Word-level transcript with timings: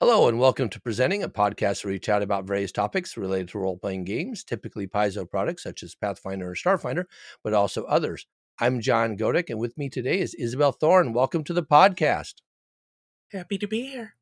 Hello, 0.00 0.26
and 0.26 0.40
welcome 0.40 0.68
to 0.70 0.80
Presenting, 0.80 1.22
a 1.22 1.28
podcast 1.28 1.84
where 1.84 1.92
we 1.92 2.00
chat 2.00 2.20
about 2.20 2.48
various 2.48 2.72
topics 2.72 3.16
related 3.16 3.46
to 3.48 3.60
role 3.60 3.76
playing 3.76 4.04
games, 4.04 4.42
typically 4.42 4.88
Paizo 4.88 5.28
products 5.28 5.62
such 5.62 5.84
as 5.84 5.94
Pathfinder 5.94 6.50
or 6.50 6.56
Starfinder, 6.56 7.04
but 7.44 7.54
also 7.54 7.84
others. 7.84 8.26
I'm 8.58 8.80
John 8.80 9.16
Godick, 9.16 9.50
and 9.50 9.60
with 9.60 9.78
me 9.78 9.88
today 9.88 10.18
is 10.18 10.34
Isabel 10.34 10.72
Thorne. 10.72 11.12
Welcome 11.12 11.44
to 11.44 11.52
the 11.52 11.62
podcast. 11.62 12.34
Happy 13.30 13.56
to 13.56 13.68
be 13.68 13.86
here. 13.86 14.14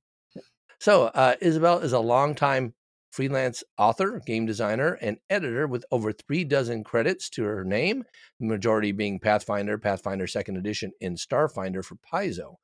So, 0.79 1.05
uh, 1.05 1.37
Isabel 1.41 1.79
is 1.79 1.95
a 1.95 2.01
longtime 2.01 2.75
freelance 3.11 3.65
author, 3.79 4.21
game 4.27 4.45
designer, 4.45 4.99
and 5.01 5.17
editor 5.31 5.67
with 5.67 5.87
over 5.91 6.13
three 6.13 6.45
dozen 6.45 6.85
credits 6.85 7.31
to 7.31 7.45
her 7.45 7.65
name, 7.65 8.05
the 8.39 8.47
majority 8.47 8.93
being 8.93 9.19
Pathfinder, 9.19 9.79
Pathfinder 9.79 10.27
Second 10.27 10.59
Edition, 10.59 10.93
and 11.01 11.17
Starfinder 11.17 11.83
for 11.83 11.97
Paizo. 11.97 12.57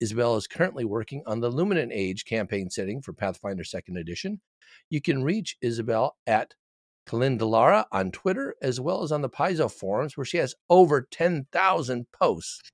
Isabel 0.00 0.36
is 0.36 0.46
currently 0.46 0.84
working 0.84 1.22
on 1.26 1.40
the 1.40 1.50
Luminant 1.50 1.92
Age 1.92 2.24
campaign 2.24 2.70
setting 2.70 3.02
for 3.02 3.12
Pathfinder 3.12 3.64
Second 3.64 3.96
Edition. 3.98 4.40
You 4.88 5.00
can 5.00 5.22
reach 5.22 5.56
Isabel 5.60 6.16
at 6.26 6.54
Kalindalara 7.08 7.84
on 7.92 8.10
Twitter 8.10 8.54
as 8.62 8.80
well 8.80 9.02
as 9.02 9.12
on 9.12 9.22
the 9.22 9.28
Paizo 9.28 9.70
forums, 9.70 10.16
where 10.16 10.24
she 10.24 10.38
has 10.38 10.54
over 10.68 11.06
10,000 11.10 12.06
posts. 12.12 12.70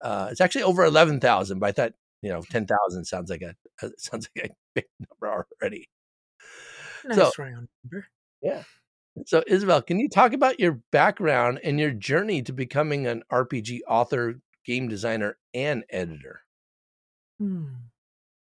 Uh, 0.00 0.28
it's 0.30 0.40
actually 0.40 0.62
over 0.62 0.84
11,000, 0.84 1.58
but 1.58 1.66
I 1.68 1.72
thought, 1.72 1.92
you 2.22 2.30
know, 2.30 2.42
10,000 2.42 3.04
sounds 3.04 3.30
like 3.30 3.42
a, 3.42 3.54
a 3.84 3.90
sounds 3.98 4.28
like 4.36 4.50
a 4.50 4.54
big 4.74 4.84
number 5.00 5.44
already. 5.60 5.88
Nice 7.04 7.16
So- 7.16 7.30
round 7.38 7.68
number. 7.84 8.06
Yeah. 8.42 8.62
So, 9.26 9.42
Isabel, 9.48 9.82
can 9.82 9.98
you 9.98 10.08
talk 10.08 10.32
about 10.32 10.60
your 10.60 10.80
background 10.92 11.58
and 11.64 11.80
your 11.80 11.90
journey 11.90 12.40
to 12.42 12.52
becoming 12.52 13.08
an 13.08 13.24
RPG 13.32 13.80
author, 13.88 14.40
game 14.64 14.86
designer, 14.86 15.38
and 15.52 15.82
editor? 15.90 16.42
Hmm. 17.38 17.66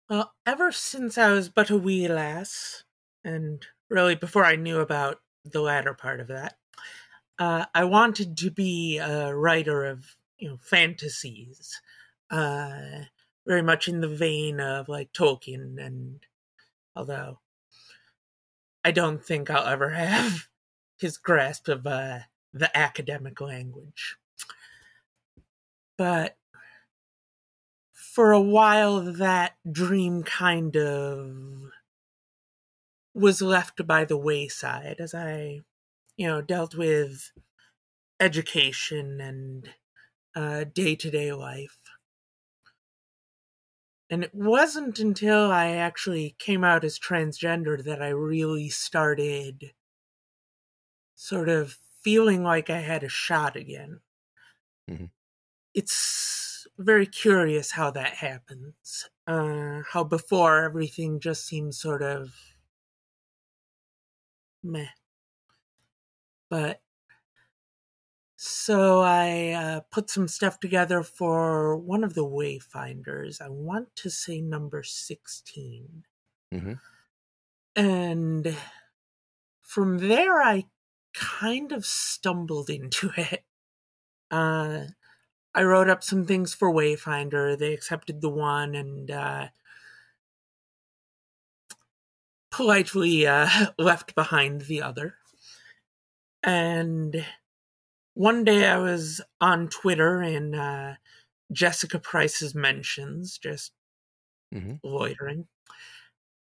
Well, 0.09 0.33
ever 0.45 0.71
since 0.71 1.17
I 1.17 1.31
was 1.31 1.49
but 1.49 1.69
a 1.69 1.77
wee 1.77 2.07
lass, 2.07 2.83
and 3.23 3.65
really 3.89 4.15
before 4.15 4.45
I 4.45 4.55
knew 4.55 4.79
about 4.79 5.21
the 5.45 5.61
latter 5.61 5.93
part 5.93 6.19
of 6.19 6.27
that, 6.27 6.57
uh, 7.39 7.65
I 7.75 7.85
wanted 7.85 8.37
to 8.39 8.51
be 8.51 8.97
a 8.99 9.35
writer 9.35 9.85
of 9.85 10.17
you 10.39 10.49
know 10.49 10.57
fantasies, 10.61 11.81
uh, 12.31 13.05
very 13.47 13.61
much 13.63 13.87
in 13.87 14.01
the 14.01 14.09
vein 14.09 14.59
of 14.59 14.89
like 14.89 15.13
Tolkien, 15.13 15.79
and 15.85 16.25
although 16.95 17.39
I 18.85 18.91
don't 18.91 19.23
think 19.23 19.49
I'll 19.49 19.67
ever 19.67 19.89
have 19.91 20.47
his 20.97 21.17
grasp 21.17 21.67
of 21.67 21.85
uh, 21.87 22.19
the 22.53 22.75
academic 22.77 23.41
language, 23.41 24.17
but 25.97 26.37
for 28.15 28.31
a 28.31 28.41
while 28.41 29.01
that 29.01 29.57
dream 29.71 30.23
kind 30.23 30.75
of 30.77 31.71
was 33.13 33.41
left 33.41 33.85
by 33.87 34.05
the 34.05 34.17
wayside 34.17 34.97
as 34.99 35.13
I, 35.13 35.61
you 36.17 36.27
know, 36.27 36.41
dealt 36.41 36.75
with 36.75 37.31
education 38.19 39.21
and 39.21 39.73
day 40.73 40.95
to 40.95 41.11
day 41.11 41.31
life. 41.33 41.79
And 44.09 44.23
it 44.23 44.33
wasn't 44.33 44.97
until 44.97 45.51
I 45.51 45.67
actually 45.75 46.35
came 46.39 46.63
out 46.63 46.83
as 46.83 46.97
transgender 46.97 47.83
that 47.83 48.01
I 48.01 48.07
really 48.09 48.67
started 48.69 49.73
sort 51.15 51.49
of 51.49 51.77
feeling 52.03 52.43
like 52.43 52.69
I 52.69 52.79
had 52.79 53.03
a 53.03 53.09
shot 53.09 53.55
again. 53.55 54.01
Mhm. 54.89 55.11
It's 55.75 56.54
very 56.77 57.05
curious 57.07 57.71
how 57.71 57.91
that 57.91 58.15
happens. 58.15 59.09
Uh, 59.27 59.81
how 59.91 60.03
before 60.03 60.63
everything 60.63 61.19
just 61.19 61.45
seems 61.45 61.79
sort 61.79 62.03
of 62.03 62.35
meh. 64.63 64.89
But 66.49 66.81
so 68.37 68.99
I 69.01 69.51
uh, 69.51 69.81
put 69.91 70.09
some 70.09 70.27
stuff 70.27 70.59
together 70.59 71.03
for 71.03 71.77
one 71.77 72.03
of 72.03 72.13
the 72.13 72.25
Wayfinders. 72.25 73.41
I 73.41 73.49
want 73.49 73.95
to 73.97 74.09
say 74.09 74.41
number 74.41 74.83
16. 74.83 76.05
Mhm. 76.51 76.79
And 77.75 78.57
from 79.61 79.97
there, 79.97 80.41
I 80.41 80.65
kind 81.13 81.71
of 81.71 81.85
stumbled 81.85 82.69
into 82.69 83.11
it. 83.17 83.43
Uh, 84.31 84.87
I 85.55 85.63
wrote 85.63 85.89
up 85.89 86.03
some 86.03 86.25
things 86.27 86.53
for 86.53 86.71
Wayfinder. 86.71 87.57
They 87.57 87.73
accepted 87.73 88.21
the 88.21 88.29
one 88.29 88.75
and 88.75 89.09
uh, 89.09 89.47
politely 92.51 93.25
uh, 93.27 93.47
left 93.77 94.15
behind 94.15 94.61
the 94.61 94.81
other. 94.81 95.15
And 96.43 97.25
one 98.15 98.43
day 98.43 98.67
I 98.67 98.77
was 98.77 99.21
on 99.41 99.69
Twitter 99.69 100.21
in 100.21 100.55
uh, 100.55 100.97
Jessica 101.51 101.99
Price's 101.99 102.55
mentions, 102.55 103.37
just 103.37 103.73
Mhm. 104.53 104.79
loitering. 104.83 105.47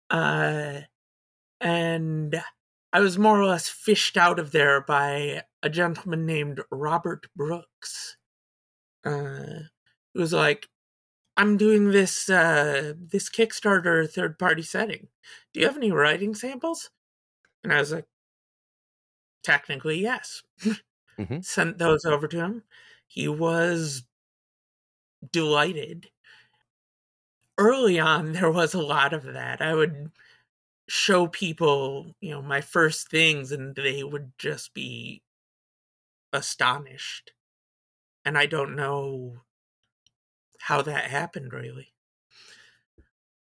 Uh, 0.09 0.81
and 1.61 2.43
I 2.93 2.99
was 2.99 3.17
more 3.19 3.39
or 3.41 3.45
less 3.45 3.69
fished 3.69 4.17
out 4.17 4.39
of 4.39 4.51
there 4.51 4.81
by 4.81 5.43
a 5.63 5.69
gentleman 5.69 6.25
named 6.25 6.61
Robert 6.71 7.27
Brooks. 7.35 8.17
Uh, 9.05 9.63
was 10.15 10.33
like, 10.33 10.67
I'm 11.35 11.57
doing 11.57 11.91
this 11.91 12.29
uh, 12.29 12.93
this 12.97 13.29
Kickstarter 13.29 14.09
third 14.09 14.37
party 14.37 14.61
setting. 14.61 15.07
Do 15.53 15.59
you 15.59 15.65
have 15.65 15.77
any 15.77 15.91
writing 15.91 16.35
samples? 16.35 16.89
And 17.63 17.73
I 17.73 17.79
was 17.79 17.91
like, 17.91 18.05
technically, 19.43 19.99
yes. 19.99 20.43
mm-hmm. 21.19 21.39
Sent 21.41 21.77
those 21.77 22.05
over 22.05 22.27
to 22.27 22.37
him. 22.37 22.63
He 23.07 23.27
was 23.27 24.03
delighted. 25.31 26.09
Early 27.57 27.99
on, 27.99 28.33
there 28.33 28.51
was 28.51 28.73
a 28.73 28.81
lot 28.81 29.13
of 29.13 29.23
that. 29.23 29.61
I 29.61 29.75
would 29.75 30.11
show 30.87 31.27
people, 31.27 32.15
you 32.19 32.31
know, 32.31 32.41
my 32.41 32.61
first 32.61 33.09
things, 33.09 33.51
and 33.51 33.75
they 33.75 34.03
would 34.03 34.33
just 34.37 34.73
be 34.73 35.21
astonished. 36.31 37.31
And 38.25 38.37
I 38.37 38.47
don't 38.47 38.75
know 38.75 39.43
how 40.61 40.81
that 40.81 41.11
happened 41.11 41.53
really. 41.53 41.93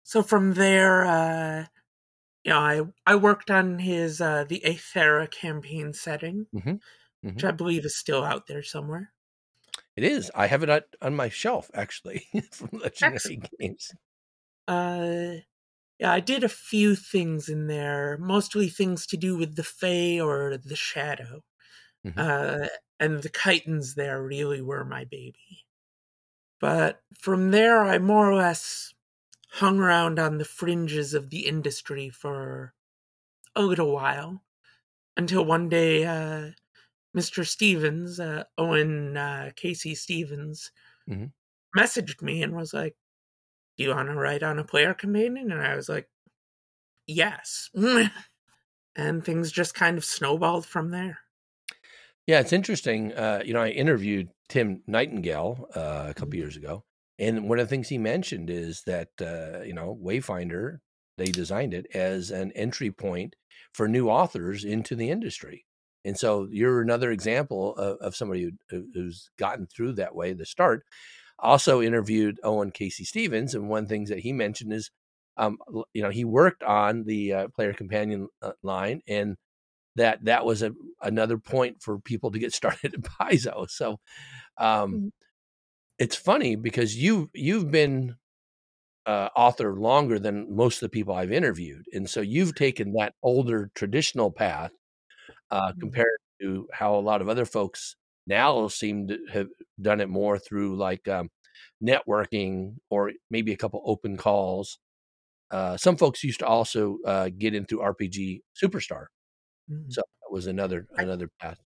So 0.05 0.23
from 0.23 0.55
there, 0.55 1.05
uh, 1.05 1.67
you 2.45 2.51
know, 2.53 2.61
I 2.61 2.83
I 3.07 3.17
worked 3.17 3.51
on 3.51 3.81
his 3.81 4.21
uh, 4.21 4.45
the 4.45 4.63
Aethera 4.65 5.31
campaign 5.31 5.93
setting, 5.95 6.49
Mhm. 6.53 6.79
which 7.35 7.45
I 7.45 7.53
believe 7.53 7.85
is 7.87 7.99
still 7.99 8.25
out 8.25 8.47
there 8.49 8.63
somewhere. 8.65 9.15
It 9.97 10.05
is. 10.05 10.31
I 10.35 10.47
have 10.47 10.63
it 10.63 10.71
on, 10.71 10.83
on 11.03 11.17
my 11.17 11.29
shelf 11.29 11.71
actually 11.75 12.21
from 12.53 12.69
Legendary 12.73 13.37
Excellent. 13.37 13.51
Games. 13.59 13.95
Uh, 14.69 15.37
yeah, 15.99 16.13
I 16.13 16.21
did 16.21 16.45
a 16.45 16.49
few 16.51 16.97
things 16.97 17.49
in 17.51 17.69
there, 17.69 18.19
mostly 18.19 18.69
things 18.71 19.07
to 19.09 19.19
do 19.19 19.37
with 19.39 19.57
the 19.57 19.65
Fae 19.65 20.21
or 20.21 20.59
the 20.59 20.77
Shadow. 20.77 21.43
Mhm. 22.05 22.27
Uh, 22.27 22.69
and 23.01 23.23
the 23.23 23.31
Chitons 23.31 23.95
there 23.95 24.23
really 24.23 24.63
were 24.63 24.85
my 24.85 25.05
baby. 25.05 25.67
But 26.61 27.03
from 27.19 27.51
there, 27.51 27.83
I 27.85 27.99
more 27.99 28.31
or 28.31 28.35
less 28.35 28.95
hung 29.51 29.79
around 29.81 30.19
on 30.19 30.39
the 30.39 30.45
fringes 30.45 31.15
of 31.15 31.31
the 31.31 31.47
industry 31.47 32.11
for 32.11 32.75
a 33.57 33.63
little 33.63 33.93
while 33.93 34.45
until 35.17 35.45
one 35.45 35.69
day, 35.69 36.05
uh, 36.07 36.53
Mr. 37.15 37.45
Stephens, 37.45 38.21
uh, 38.21 38.45
Owen 38.59 39.17
uh, 39.17 39.53
K.C. 39.57 39.95
Stephens, 39.97 40.73
Mhm. 41.07 41.33
messaged 41.77 42.23
me 42.23 42.43
and 42.43 42.55
was 42.57 42.73
like, 42.75 42.97
Do 43.77 43.85
you 43.85 43.91
want 43.91 44.09
to 44.11 44.15
write 44.17 44.43
on 44.45 44.59
a 44.59 44.65
player 44.65 44.95
companion? 44.95 45.53
And 45.53 45.63
I 45.63 45.77
was 45.77 45.89
like, 45.89 46.11
Yes. 47.07 47.71
and 48.97 49.25
things 49.25 49.53
just 49.53 49.75
kind 49.75 49.99
of 49.99 50.05
snowballed 50.05 50.67
from 50.67 50.91
there. 50.91 51.21
Yeah, 52.27 52.41
it's 52.41 52.53
interesting. 52.53 53.13
Uh, 53.13 53.43
you 53.45 53.53
know, 53.53 53.61
I 53.63 53.69
interviewed 53.69 54.31
Tim 54.49 54.83
Nightingale 54.87 55.67
uh, 55.75 56.07
a 56.09 56.15
couple 56.15 56.37
Mhm. 56.37 56.41
years 56.43 56.57
ago, 56.57 56.85
and 57.19 57.49
one 57.49 57.59
of 57.59 57.67
the 57.69 57.71
things 57.71 57.89
he 57.89 57.99
mentioned 57.99 58.51
is 58.51 58.83
that 58.87 59.11
uh, 59.21 59.63
you 59.63 59.73
know 59.73 59.97
Wayfinder 60.03 60.79
they 61.19 61.27
designed 61.27 61.73
it 61.73 61.87
as 61.95 62.31
an 62.31 62.53
entry 62.53 62.91
point 62.91 63.37
for 63.73 63.89
new 63.89 64.09
authors 64.11 64.65
into 64.65 64.95
the 64.97 65.09
industry, 65.11 65.65
and 66.05 66.19
so 66.19 66.49
you're 66.51 66.83
another 66.83 67.11
example 67.13 67.75
of, 67.77 67.97
of 67.99 68.17
somebody 68.17 68.51
who, 68.71 68.89
who's 68.93 69.31
gotten 69.39 69.67
through 69.67 69.93
that 69.95 70.15
way. 70.15 70.33
The 70.33 70.47
start. 70.47 70.85
Also 71.39 71.83
interviewed 71.83 72.41
Owen 72.43 72.71
K.C. 72.71 73.05
Stephens, 73.05 73.55
and 73.55 73.69
one 73.69 73.83
of 73.85 73.89
the 73.89 73.95
things 73.95 74.09
that 74.09 74.21
he 74.21 74.33
mentioned 74.33 74.73
is, 74.73 74.91
um, 75.37 75.59
you 75.93 76.03
know, 76.03 76.09
he 76.11 76.25
worked 76.25 76.63
on 76.63 77.05
the 77.05 77.33
uh, 77.33 77.49
player 77.49 77.75
companion 77.75 78.29
uh, 78.43 78.53
line 78.63 79.03
and 79.07 79.37
that 79.97 80.25
that 80.25 80.47
was 80.47 80.63
a, 80.63 80.73
another 81.03 81.39
point 81.39 81.83
for 81.83 82.01
people 82.01 82.31
to 82.33 82.39
get 82.41 82.55
started 82.55 82.95
at 82.95 83.03
Paizo. 83.03 83.69
So 83.71 84.01
um, 84.59 85.01
Mhm. 85.01 85.11
it's 85.99 86.17
funny 86.17 86.57
because 86.57 86.97
you 86.97 87.31
you've 87.35 87.71
been 87.71 88.17
uh, 89.07 89.31
author 89.37 89.75
longer 89.77 90.19
than 90.19 90.55
most 90.55 90.77
of 90.77 90.81
the 90.83 90.89
people 90.91 91.15
I've 91.15 91.33
interviewed, 91.33 91.87
and 91.93 92.09
so 92.11 92.21
you've 92.21 92.55
taken 92.57 92.93
that 92.95 93.15
older 93.23 93.71
traditional 93.75 94.33
path 94.33 94.73
uh, 95.51 95.73
Mhm. 95.73 95.81
compared 95.81 96.19
to 96.43 96.69
how 96.73 96.97
a 96.97 97.01
lot 97.03 97.23
of 97.23 97.29
other 97.29 97.47
folks 97.47 97.97
now 98.27 98.69
seem 98.69 99.09
to 99.09 99.19
have 99.33 99.49
done 99.81 100.01
it 100.01 100.09
more 100.11 100.39
through 100.39 100.77
like 100.77 101.09
um, 101.09 101.31
networking 101.85 102.77
or 102.91 103.13
maybe 103.31 103.53
a 103.53 103.57
couple 103.57 103.83
open 103.87 104.17
calls. 104.17 104.79
Uh, 105.51 105.77
some 105.77 105.97
folks 105.97 106.25
used 106.25 106.41
to 106.41 106.47
also 106.47 106.99
uh, 107.07 107.31
get 107.39 107.55
into 107.55 107.81
RPG 107.83 108.43
Superstar, 108.63 109.07
Mhm. 109.69 109.91
so 109.91 110.03
that 110.23 110.33
was 110.33 110.47
another 110.47 110.89
I- 110.99 111.03
another 111.03 111.29
path. 111.41 111.63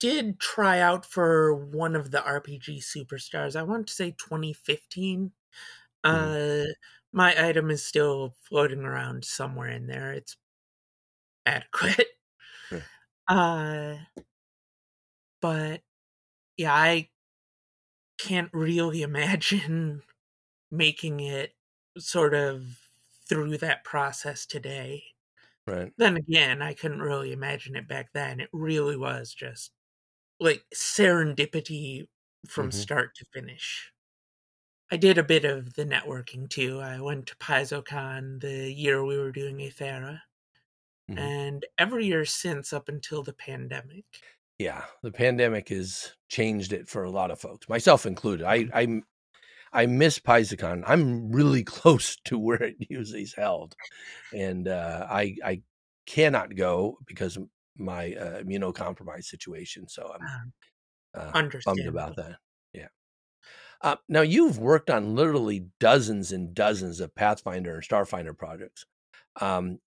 did 0.00 0.40
try 0.40 0.80
out 0.80 1.06
for 1.06 1.54
one 1.54 1.94
of 1.96 2.10
the 2.10 2.22
RPG 2.24 2.78
superstars. 2.78 3.54
I 3.56 3.62
want 3.62 3.86
to 3.88 3.94
say 3.94 4.12
2015. 4.12 5.32
Mhm. 6.10 6.36
Uh, 6.44 6.64
my 7.12 7.34
item 7.48 7.70
is 7.70 7.84
still 7.86 8.36
floating 8.42 8.80
around 8.84 9.24
somewhere 9.24 9.68
in 9.70 9.86
there. 9.86 10.12
It's 10.12 10.36
adequate. 11.46 12.08
Sure. 12.68 12.88
Uh, 13.28 13.96
but 15.40 15.82
yeah, 16.56 16.74
I 16.74 17.10
can't 18.18 18.50
really 18.52 19.02
imagine 19.10 20.02
making 20.70 21.20
it 21.20 21.54
sort 21.98 22.34
of 22.34 22.80
through 23.28 23.58
that 23.58 23.84
process 23.84 24.46
today. 24.46 25.04
Right. 25.66 25.92
Then 25.98 26.16
again, 26.16 26.62
I 26.62 26.74
couldn't 26.74 27.02
really 27.02 27.32
imagine 27.32 27.76
it 27.76 27.88
back 27.88 28.12
then. 28.12 28.40
It 28.40 28.50
really 28.52 28.96
was 28.96 29.34
just 29.34 29.72
like 30.40 30.64
serendipity 30.74 32.08
from 32.48 32.70
Mhm. 32.70 32.72
start 32.72 33.14
to 33.16 33.26
finish. 33.34 33.92
I 34.90 34.96
did 34.98 35.18
a 35.18 35.24
bit 35.24 35.44
of 35.44 35.74
the 35.74 35.84
networking 35.84 36.48
too. 36.50 36.80
I 36.80 37.00
went 37.00 37.26
to 37.28 37.36
PaizoCon 37.38 38.40
the 38.40 38.72
year 38.72 39.04
we 39.04 39.18
were 39.18 39.32
doing 39.32 39.58
Aethera, 39.58 40.22
Mhm. 41.08 41.32
and 41.32 41.66
every 41.78 42.06
year 42.06 42.24
since 42.26 42.72
up 42.72 42.88
until 42.88 43.22
the 43.22 43.34
pandemic. 43.34 44.06
Yeah, 44.58 44.84
the 45.02 45.10
pandemic 45.12 45.68
has 45.70 46.12
changed 46.28 46.72
it 46.72 46.88
for 46.88 47.04
a 47.04 47.10
lot 47.10 47.30
of 47.30 47.40
folks, 47.40 47.68
myself 47.68 48.06
included. 48.06 48.46
I 48.46 48.68
I 48.72 49.02
I 49.72 49.86
miss 49.86 50.18
PaizoCon. 50.18 50.84
I'm 50.86 51.32
really 51.32 51.64
close 51.78 52.16
to 52.24 52.38
where 52.38 52.62
it 52.62 52.76
usually 52.78 53.22
is 53.22 53.34
held, 53.34 53.74
and 54.34 54.68
uh, 54.68 55.06
I 55.10 55.36
I 55.44 55.62
cannot 56.06 56.54
go 56.56 56.98
because 57.06 57.36
of 57.36 57.48
my 57.76 58.14
uh, 58.14 58.42
immunocompromised 58.42 59.24
situation. 59.24 59.88
So 59.88 60.12
I'm 60.14 60.22
Um, 60.22 60.52
uh, 61.14 61.32
bummed 61.64 61.86
about 61.86 62.16
that. 62.16 62.38
Yeah. 62.72 62.88
Uh, 63.80 63.96
now 64.08 64.20
you've 64.22 64.58
worked 64.58 64.90
on 64.90 65.14
literally 65.14 65.68
dozens 65.80 66.32
and 66.32 66.54
dozens 66.54 67.00
of 67.00 67.14
Pathfinder 67.14 67.74
and 67.74 67.82
Starfinder 67.82 68.36
projects, 68.36 68.86
um, 69.40 69.80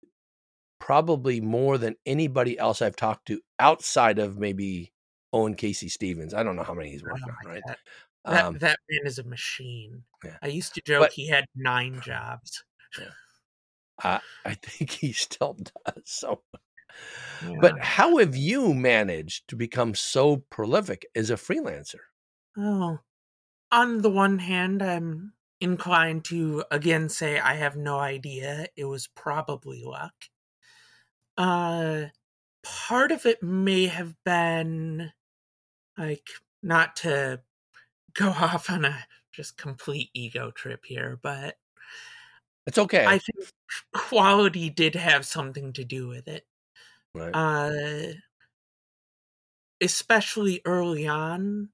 probably 0.80 1.42
more 1.42 1.78
than 1.78 1.96
anybody 2.06 2.58
else 2.60 2.82
I've 2.82 2.96
talked 2.96 3.28
to 3.28 3.42
outside 3.60 4.20
of 4.20 4.38
maybe 4.38 4.94
Owen 5.34 5.56
K.C. 5.56 5.90
Stephens. 5.90 6.34
I 6.34 6.44
don't 6.44 6.56
know 6.56 6.64
how 6.64 6.74
many 6.74 6.92
he's 6.92 7.04
worked 7.04 7.30
on, 7.30 7.38
right? 7.46 7.64
That, 7.68 7.80
Um, 8.26 8.58
that 8.60 8.80
man 8.90 9.02
is 9.06 9.20
a 9.20 9.24
machine. 9.24 10.04
Yeah. 10.24 10.38
I 10.42 10.48
used 10.48 10.74
to 10.76 10.82
joke 10.86 11.02
But- 11.02 11.14
he 11.14 11.28
had 11.28 11.46
nine 11.56 12.02
jobs. 12.04 12.64
I, 14.04 14.20
I 14.44 14.54
think 14.56 14.90
he 14.92 15.14
still 15.14 15.54
does. 15.86 16.02
So, 16.06 16.42
Yeah. 17.48 17.58
but 17.62 17.80
how 17.80 18.18
have 18.18 18.36
you 18.36 18.74
managed 18.74 19.48
to 19.50 19.56
become 19.56 19.96
so 19.96 20.38
prolific 20.50 21.06
as 21.16 21.30
a 21.30 21.36
freelancer? 21.36 22.00
Oh, 22.58 23.00
on 23.72 24.02
the 24.02 24.10
one 24.10 24.40
hand, 24.40 24.82
I'm 24.82 25.34
inclined 25.62 26.26
to 26.26 26.64
again 26.72 27.10
say 27.10 27.40
I 27.40 27.54
have 27.56 27.76
no 27.78 28.00
idea. 28.00 28.68
It 28.76 28.86
was 28.86 29.08
probably 29.08 29.84
luck. 29.84 30.14
Uh, 31.38 32.06
part 32.64 33.12
of 33.12 33.26
it 33.26 33.42
may 33.44 33.88
have 33.88 34.16
been 34.24 35.12
like 35.98 36.28
not 36.64 36.96
to 36.98 37.42
go 38.16 38.30
off 38.30 38.70
on 38.70 38.86
a 38.86 39.06
just 39.32 39.58
complete 39.58 40.10
ego 40.14 40.52
trip 40.52 40.86
here, 40.86 41.20
but 41.22 41.58
It's 42.68 42.78
okay, 42.78 43.06
I 43.06 43.20
think 43.20 43.50
quality 43.94 44.70
did 44.70 44.96
have 44.96 45.26
something 45.26 45.74
to 45.74 45.84
do 45.84 46.08
with 46.08 46.28
it. 46.28 46.46
right? 47.14 47.38
uh, 47.38 48.14
especially 49.82 50.62
early 50.66 51.08
on, 51.08 51.70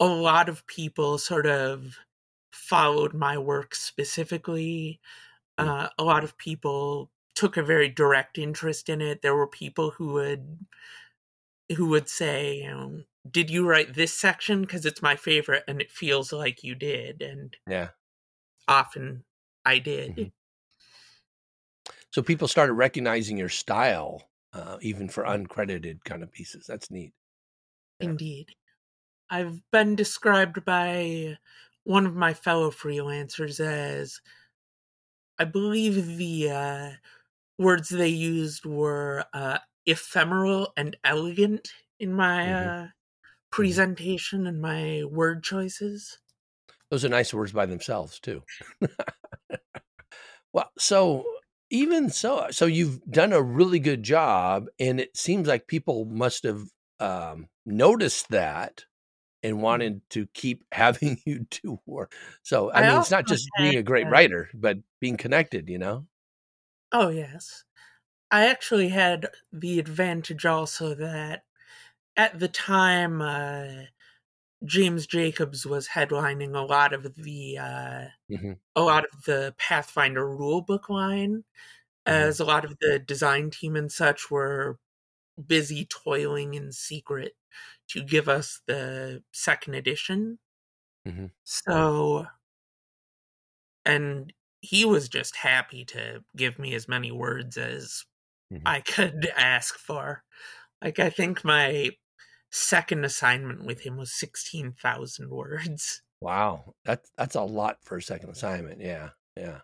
a 0.00 0.06
lot 0.06 0.48
of 0.48 0.66
people 0.66 1.18
sort 1.18 1.46
of 1.46 1.98
followed 2.52 3.14
my 3.14 3.38
work 3.38 3.74
specifically. 3.74 5.00
Mm. 5.58 5.74
Uh, 5.76 5.90
a 5.98 6.04
lot 6.04 6.24
of 6.24 6.38
people 6.38 7.10
took 7.36 7.56
a 7.58 7.62
very 7.62 7.88
direct 7.88 8.38
interest 8.38 8.88
in 8.88 9.02
it. 9.02 9.22
There 9.22 9.36
were 9.36 9.48
people 9.48 9.90
who 9.92 10.08
would 10.14 10.66
who 11.74 11.88
would 11.88 12.08
say, 12.08 12.58
you 12.62 12.70
know, 12.70 13.04
"Did 13.30 13.50
you 13.50 13.66
write 13.66 13.94
this 13.94 14.14
section? 14.18 14.62
Because 14.62 14.86
it's 14.86 15.02
my 15.02 15.16
favorite, 15.16 15.64
and 15.68 15.80
it 15.80 15.92
feels 15.92 16.32
like 16.32 16.62
you 16.64 16.74
did." 16.74 17.22
And 17.22 17.56
yeah. 17.66 17.90
often 18.68 19.24
I 19.64 19.78
did. 19.78 20.16
Mhm. 20.16 20.32
So 22.10 22.22
people 22.22 22.46
started 22.48 22.74
recognizing 22.74 23.36
your 23.36 23.48
style, 23.48 24.30
uh, 24.52 24.78
even 24.82 25.08
for 25.08 25.24
uncredited 25.24 26.04
kind 26.04 26.22
of 26.22 26.30
pieces. 26.30 26.66
That's 26.66 26.90
neat. 26.90 27.14
Yeah. 28.00 28.10
Indeed. 28.10 28.54
I've 29.30 29.68
been 29.70 29.96
described 29.96 30.64
by 30.64 31.38
one 31.84 32.06
of 32.06 32.16
my 32.16 32.34
fellow 32.34 32.70
freelancers 32.70 33.60
as 33.60 34.20
I 35.38 35.44
believe 35.44 36.16
the 36.18 36.50
uh, 36.50 36.90
words 37.58 37.88
they 37.90 38.08
used 38.08 38.66
were 38.66 39.26
uh, 39.32 39.60
ephemeral 39.86 40.72
and 40.76 40.96
elegant 41.04 41.72
in 41.98 42.12
my 42.14 42.52
Mhm. 42.52 42.72
uh, 42.84 42.88
presentation 43.50 44.46
and 44.46 44.60
my 44.62 45.04
word 45.04 45.44
choices. 45.44 46.20
Those 46.90 47.04
are 47.04 47.08
nice 47.08 47.34
words 47.34 47.50
by 47.52 47.66
themselves 47.66 48.20
too. 48.20 48.44
well, 50.52 50.70
so 50.78 51.24
even 51.70 52.10
so, 52.10 52.48
so 52.50 52.66
you've 52.66 53.02
done 53.06 53.32
a 53.32 53.42
really 53.42 53.78
good 53.78 54.02
job, 54.02 54.66
and 54.78 55.00
it 55.00 55.16
seems 55.16 55.48
like 55.48 55.66
people 55.66 56.04
must 56.04 56.44
have 56.44 56.62
um, 57.00 57.48
noticed 57.64 58.28
that 58.30 58.84
and 59.42 59.62
wanted 59.62 60.02
to 60.10 60.26
keep 60.28 60.64
having 60.72 61.20
you 61.26 61.46
do 61.50 61.80
work. 61.86 62.14
So 62.44 62.70
I, 62.72 62.82
I 62.82 62.82
mean, 62.82 62.98
it's 62.98 63.10
not 63.12 63.26
just 63.26 63.56
being 63.56 63.76
a 63.78 63.84
great 63.84 64.08
writer, 64.08 64.50
but 64.54 64.78
being 65.00 65.16
connected. 65.18 65.68
You 65.70 65.78
know. 65.78 66.06
Oh, 66.90 67.08
yes. 67.10 67.64
I 68.32 68.46
actually 68.48 68.88
had 68.88 69.28
the 69.52 69.78
advantage 69.78 70.46
also 70.46 70.94
that 70.94 71.44
at 72.16 72.38
the 72.40 72.48
time, 72.48 73.22
uh, 73.22 73.84
James 74.64 75.06
Jacobs 75.06 75.66
was 75.66 75.88
headlining 75.88 76.56
a 76.56 76.66
lot 76.66 76.92
of 76.94 77.16
the 77.16 77.58
uh, 77.58 78.06
Mhm. 78.28 78.54
a 78.76 78.82
lot 78.82 79.04
of 79.12 79.24
the 79.24 79.54
Pathfinder 79.58 80.24
rulebook 80.26 80.88
line, 80.90 81.44
Mhm. 82.08 82.32
as 82.32 82.40
a 82.40 82.44
lot 82.46 82.64
of 82.66 82.78
the 82.80 82.98
design 83.00 83.50
team 83.50 83.76
and 83.76 83.92
such 83.92 84.30
were 84.30 84.78
busy 85.46 85.86
toiling 85.86 86.54
in 86.54 86.72
secret 86.72 87.36
to 87.88 88.04
give 88.04 88.28
us 88.28 88.62
the 88.66 89.24
second 89.32 89.74
edition. 89.74 90.38
Mhm. 91.04 91.32
So, 91.44 92.26
and 93.84 94.32
he 94.60 94.84
was 94.84 95.08
just 95.08 95.36
happy 95.36 95.84
to 95.86 96.24
give 96.36 96.58
me 96.58 96.74
as 96.74 96.88
many 96.88 97.10
words 97.10 97.56
as 97.56 98.04
Mhm. 98.52 98.66
I 98.66 98.80
could 98.82 99.26
ask 99.36 99.76
for. 99.78 100.24
Like, 100.82 100.98
I 101.00 101.10
think 101.10 101.44
my 101.44 101.90
second 102.50 103.04
assignment 103.04 103.64
with 103.66 103.82
him 103.82 103.96
was 103.98 104.12
16,000 104.14 105.30
words. 105.30 106.02
Wow, 106.20 106.74
that's 106.84 107.10
that's 107.16 107.34
a 107.34 107.42
lot 107.42 107.78
for 107.84 107.96
a 107.96 108.02
second 108.02 108.30
assignment. 108.30 108.80
Yeah, 108.80 109.10
yeah, 109.36 109.62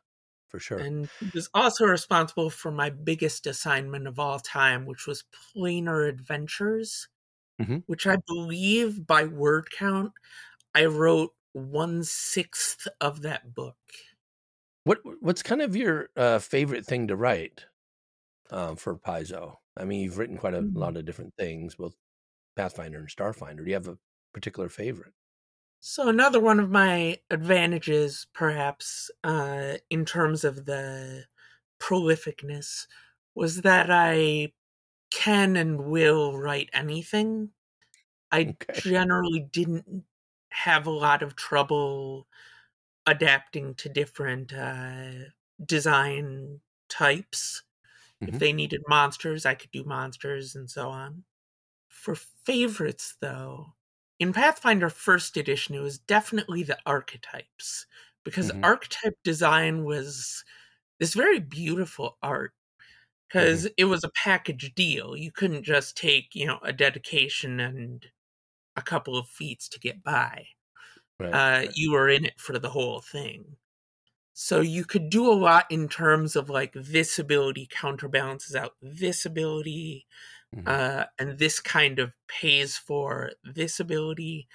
for 0.48 0.58
sure. 0.60 0.90
And 0.90 1.08
he 1.18 1.30
was 1.34 1.48
also 1.54 1.84
responsible 1.86 2.50
for 2.50 2.70
my 2.70 2.88
biggest 2.90 3.46
assignment 3.46 4.06
of 4.06 4.18
all 4.18 4.38
time, 4.38 4.86
which 4.86 5.06
was 5.06 5.24
Planar 5.32 6.08
Adventures, 6.08 7.08
Mhm. 7.58 7.82
which 7.86 8.06
I 8.06 8.18
believe 8.26 9.06
by 9.06 9.24
word 9.26 9.70
count, 9.72 10.12
I 10.74 10.86
wrote 10.86 11.34
one 11.52 12.04
sixth 12.04 12.88
of 13.00 13.22
that 13.22 13.54
book. 13.54 13.78
What 14.84 14.98
what's 15.22 15.42
kind 15.44 15.62
of 15.62 15.76
your 15.76 16.08
uh, 16.16 16.38
favorite 16.40 16.84
thing 16.86 17.06
to 17.08 17.16
write 17.16 17.66
um, 18.50 18.76
for 18.76 18.96
Paizo? 18.98 19.58
I 19.76 19.84
mean, 19.84 20.02
you've 20.02 20.18
written 20.18 20.38
quite 20.38 20.54
a 20.54 20.60
Hmm. 20.60 20.74
lot 20.74 20.96
of 20.96 21.04
different 21.04 21.34
things, 21.36 21.76
both 21.76 21.96
Pathfinder 22.56 22.98
and 22.98 23.08
Starfinder. 23.08 23.58
Do 23.58 23.66
you 23.66 23.74
have 23.74 23.88
a 23.88 23.98
particular 24.34 24.68
favorite? 24.68 25.14
So 25.80 26.08
another 26.08 26.40
one 26.40 26.58
of 26.60 26.70
my 26.70 27.20
advantages, 27.30 28.26
perhaps, 28.32 29.10
uh, 29.24 29.78
in 29.90 30.04
terms 30.04 30.44
of 30.44 30.64
the 30.66 31.26
prolificness, 31.80 32.86
was 33.34 33.62
that 33.62 33.90
I 33.90 34.52
can 35.10 35.56
and 35.56 35.86
will 35.90 36.38
write 36.38 36.70
anything. 36.72 37.52
I 38.32 38.56
Okay. 38.60 38.82
generally 38.84 39.40
didn't 39.40 40.06
have 40.50 40.86
a 40.86 40.90
lot 40.92 41.22
of 41.22 41.36
trouble 41.36 42.28
adapting 43.06 43.74
to 43.76 43.88
different 43.90 44.52
uh, 44.54 45.30
design 45.64 46.60
types. 46.88 47.62
If 48.26 48.38
Mhm. 48.38 48.38
they 48.38 48.52
needed 48.52 48.82
monsters, 48.88 49.46
I 49.46 49.54
could 49.54 49.70
do 49.70 49.84
monsters 49.84 50.54
and 50.54 50.70
so 50.70 50.90
on. 50.90 51.24
For 51.88 52.14
favorites, 52.16 53.16
though, 53.20 53.74
in 54.20 54.32
Pathfinder 54.32 54.90
First 54.90 55.36
Edition, 55.36 55.74
it 55.76 55.80
was 55.80 55.98
definitely 55.98 56.62
the 56.64 56.78
archetypes 56.86 57.86
because 58.24 58.50
Mhm. 58.50 58.64
archetype 58.64 59.18
design 59.24 59.84
was 59.84 60.44
this 61.00 61.14
very 61.14 61.40
beautiful 61.40 62.18
art 62.22 62.54
because 63.28 63.66
it 63.78 63.84
was 63.86 64.04
a 64.04 64.10
package 64.10 64.74
deal. 64.74 65.16
You 65.16 65.32
couldn't 65.32 65.64
just 65.64 65.96
take, 65.96 66.34
you 66.34 66.46
know, 66.46 66.58
a 66.62 66.72
dedication 66.72 67.60
and 67.60 68.06
a 68.76 68.82
couple 68.82 69.16
of 69.18 69.28
feats 69.28 69.68
to 69.70 69.80
get 69.80 70.02
by. 70.04 70.48
Right. 71.18 71.32
Uh, 71.32 71.66
right. 71.66 71.74
you 71.74 71.92
were 71.92 72.08
in 72.08 72.24
it 72.26 72.40
for 72.40 72.58
the 72.58 72.70
whole 72.70 73.00
thing. 73.00 73.56
So 74.40 74.60
you 74.60 74.84
could 74.84 75.10
do 75.10 75.26
a 75.26 75.34
lot 75.34 75.66
in 75.68 75.88
terms 75.88 76.36
of 76.36 76.48
like 76.48 76.72
this 76.72 77.18
ability 77.18 77.66
counterbalances 77.70 78.54
out 78.54 78.76
this 78.80 79.26
ability, 79.26 80.06
Mhm. 80.52 80.74
uh, 80.74 81.06
and 81.18 81.38
this 81.38 81.60
kind 81.60 81.98
of 82.00 82.14
pays 82.28 82.78
for 82.78 83.32
this 83.44 83.80
ability. 83.80 84.48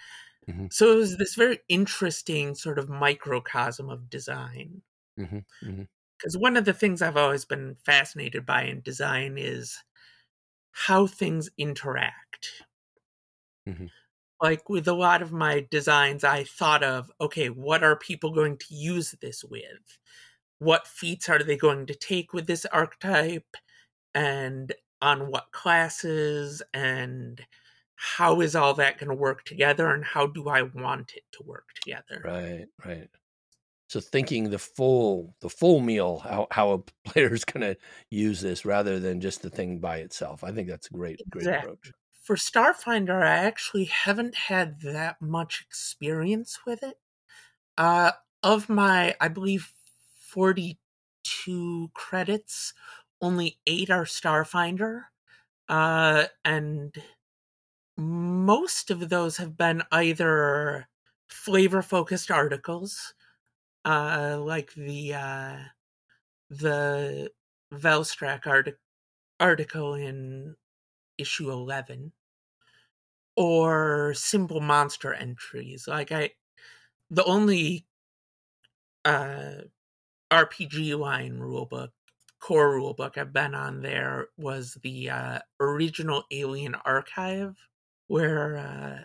Mhm. 0.47 0.69
So 0.71 0.93
it 0.93 0.97
was 0.97 1.17
this 1.17 1.35
very 1.35 1.59
interesting 1.69 2.55
sort 2.55 2.79
of 2.79 2.89
microcosm 2.89 3.89
of 3.89 4.09
design. 4.09 4.83
Mhm. 5.17 5.45
Mhm. 5.61 5.87
Because 6.17 6.35
one 6.37 6.57
of 6.57 6.65
the 6.65 6.73
things 6.73 7.01
I've 7.03 7.17
always 7.17 7.45
been 7.45 7.75
fascinated 7.75 8.45
by 8.47 8.63
in 8.63 8.81
design 8.81 9.37
is 9.37 9.83
how 10.71 11.07
things 11.07 11.49
interact. 11.57 12.63
Like 14.43 14.69
with 14.69 14.87
a 14.89 14.93
lot 14.93 15.23
of 15.23 15.33
my 15.33 15.67
designs, 15.71 16.23
I 16.25 16.45
thought 16.45 16.83
of 16.83 17.11
okay, 17.21 17.49
what 17.49 17.83
are 17.83 17.97
people 17.97 18.31
going 18.31 18.57
to 18.59 18.75
use 18.75 19.15
this 19.21 19.43
with? 19.43 19.99
What 20.59 20.87
feats 20.87 21.29
are 21.29 21.39
they 21.43 21.57
going 21.57 21.85
to 21.87 21.95
take 21.95 22.33
with 22.33 22.47
this 22.47 22.65
archetype? 22.65 23.57
And 24.15 24.73
on 25.01 25.31
what 25.31 25.51
classes? 25.51 26.61
And 26.73 27.45
how 27.95 28.41
is 28.41 28.55
all 28.55 28.73
that 28.75 28.99
going 28.99 29.09
to 29.09 29.15
work 29.15 29.45
together? 29.45 29.93
And 29.93 30.05
how 30.05 30.27
do 30.27 30.49
I 30.49 30.63
want 30.63 31.13
it 31.15 31.23
to 31.33 31.43
work 31.43 31.69
together? 31.75 32.23
Right. 32.23 32.67
Right. 32.85 33.09
So 33.89 34.01
thinking 34.01 34.49
the 34.49 34.59
full 34.59 35.35
the 35.41 35.49
full 35.49 35.79
meal, 35.81 36.19
how 36.19 36.47
how 36.51 36.71
a 36.71 36.79
player 37.09 37.33
is 37.33 37.45
going 37.45 37.61
to 37.61 37.77
use 38.09 38.41
this 38.41 38.65
rather 38.65 38.99
than 38.99 39.21
just 39.21 39.41
the 39.41 39.49
thing 39.49 39.79
by 39.79 39.97
itself. 39.97 40.43
I 40.43 40.51
think 40.51 40.67
that's 40.69 40.87
a 40.89 40.93
great 40.93 41.21
great 41.29 41.45
Exactly. 41.45 41.71
approach. 41.71 41.91
For 42.23 42.35
Starfinder, 42.35 43.21
I 43.21 43.35
actually 43.45 43.85
haven't 43.85 44.33
had 44.35 44.81
that 44.81 45.21
much 45.21 45.61
experience 45.61 46.59
with 46.65 46.81
it. 46.81 46.99
Uh, 47.77 48.13
of 48.43 48.69
my, 48.69 49.15
I 49.21 49.29
believe, 49.29 49.73
42 50.15 51.91
credits, 51.93 52.73
only 53.21 53.59
eight 53.67 53.89
are 53.91 54.05
Starfinder. 54.05 55.05
Uh, 55.69 56.27
and 56.45 56.95
most 57.97 58.91
of 58.91 59.09
those 59.09 59.37
have 59.37 59.57
been 59.57 59.83
either 59.91 60.87
flavor 61.29 61.81
focused 61.81 62.31
articles, 62.31 63.13
uh, 63.85 64.37
like 64.41 64.73
the, 64.75 65.13
uh, 65.15 65.57
the 66.49 67.31
Velstrac 67.73 68.47
artic- 68.47 68.79
article 69.39 69.95
in 69.95 70.55
issue 71.17 71.51
11 71.51 72.13
or 73.35 74.13
simple 74.15 74.61
monster 74.61 75.13
entries 75.13 75.87
like 75.87 76.11
i 76.11 76.29
the 77.09 77.23
only 77.25 77.87
uh 79.05 79.55
rpg 80.31 80.97
line 80.99 81.39
rulebook 81.39 81.91
core 82.39 82.73
rulebook 82.75 83.17
i've 83.17 83.33
been 83.33 83.55
on 83.55 83.81
there 83.81 84.29
was 84.37 84.75
the 84.83 85.09
uh 85.09 85.39
original 85.61 86.25
alien 86.31 86.75
archive 86.75 87.57
where 88.07 88.57
uh 88.57 89.03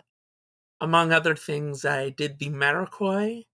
among 0.81 1.11
other 1.13 1.35
things 1.35 1.85
i 1.85 2.09
did 2.09 2.39
the 2.39 2.49
Maraquoi 2.49 3.45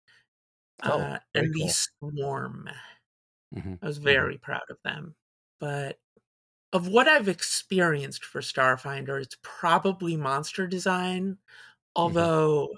Oh, 0.86 1.06
uh, 1.06 1.20
very 1.36 1.50
and 1.50 1.54
the 1.54 1.68
cool. 1.68 1.78
swarm 2.02 2.70
Mhm. 3.52 3.80
I 3.82 3.88
was 3.88 3.98
very 4.00 4.38
proud 4.38 4.70
of 4.70 4.80
them. 4.84 5.16
But 5.60 6.00
of 6.76 6.88
what 6.90 7.08
I've 7.10 7.30
experienced 7.30 8.26
for 8.26 8.42
Starfinder, 8.42 9.22
it's 9.22 9.38
probably 9.44 10.18
monster 10.18 10.68
design. 10.68 11.40
Although 11.96 12.70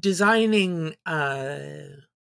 designing 0.00 0.96
uh 1.06 1.88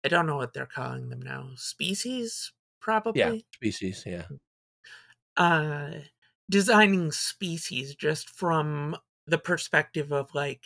I 0.05 0.09
don't 0.09 0.27
know 0.27 0.37
what 0.37 0.53
they're 0.53 0.65
calling 0.67 1.09
them 1.09 1.21
now. 1.21 1.51
Species, 1.57 2.53
probably. 2.81 3.37
Yeah. 3.37 3.37
Species. 3.53 4.03
Yeah. 4.05 4.27
Uh 5.37 5.91
designing 6.49 7.11
species 7.11 7.95
just 7.95 8.29
from 8.29 8.97
the 9.25 9.37
perspective 9.37 10.11
of 10.11 10.33
like 10.35 10.65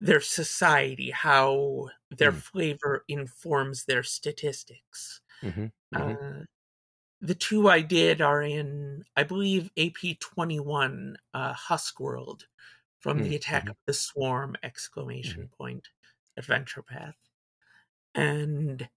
their 0.00 0.20
society, 0.20 1.10
how 1.10 1.88
their 2.10 2.32
Mm. 2.32 2.42
flavor 2.52 3.04
informs 3.08 3.84
their 3.86 4.02
statistics. 4.04 5.22
hmm 5.42 5.66
Uh, 5.94 6.44
the 7.22 7.36
two 7.36 7.68
I 7.70 7.82
did 7.82 8.20
are 8.22 8.42
in, 8.42 9.04
I 9.16 9.24
believe, 9.24 9.70
AP 9.78 10.16
twenty 10.20 10.60
one, 10.60 11.18
uh, 11.34 11.54
Husk 11.54 12.00
World, 12.00 12.48
from 13.00 13.20
Mm, 13.20 13.22
the 13.22 13.36
Attack 13.36 13.70
of 13.70 13.76
the 13.86 13.94
Swarm! 13.94 14.56
Exclamation 14.62 15.48
point 15.48 15.90
Adventure 16.38 16.82
Path, 16.84 17.16
and 18.14 18.88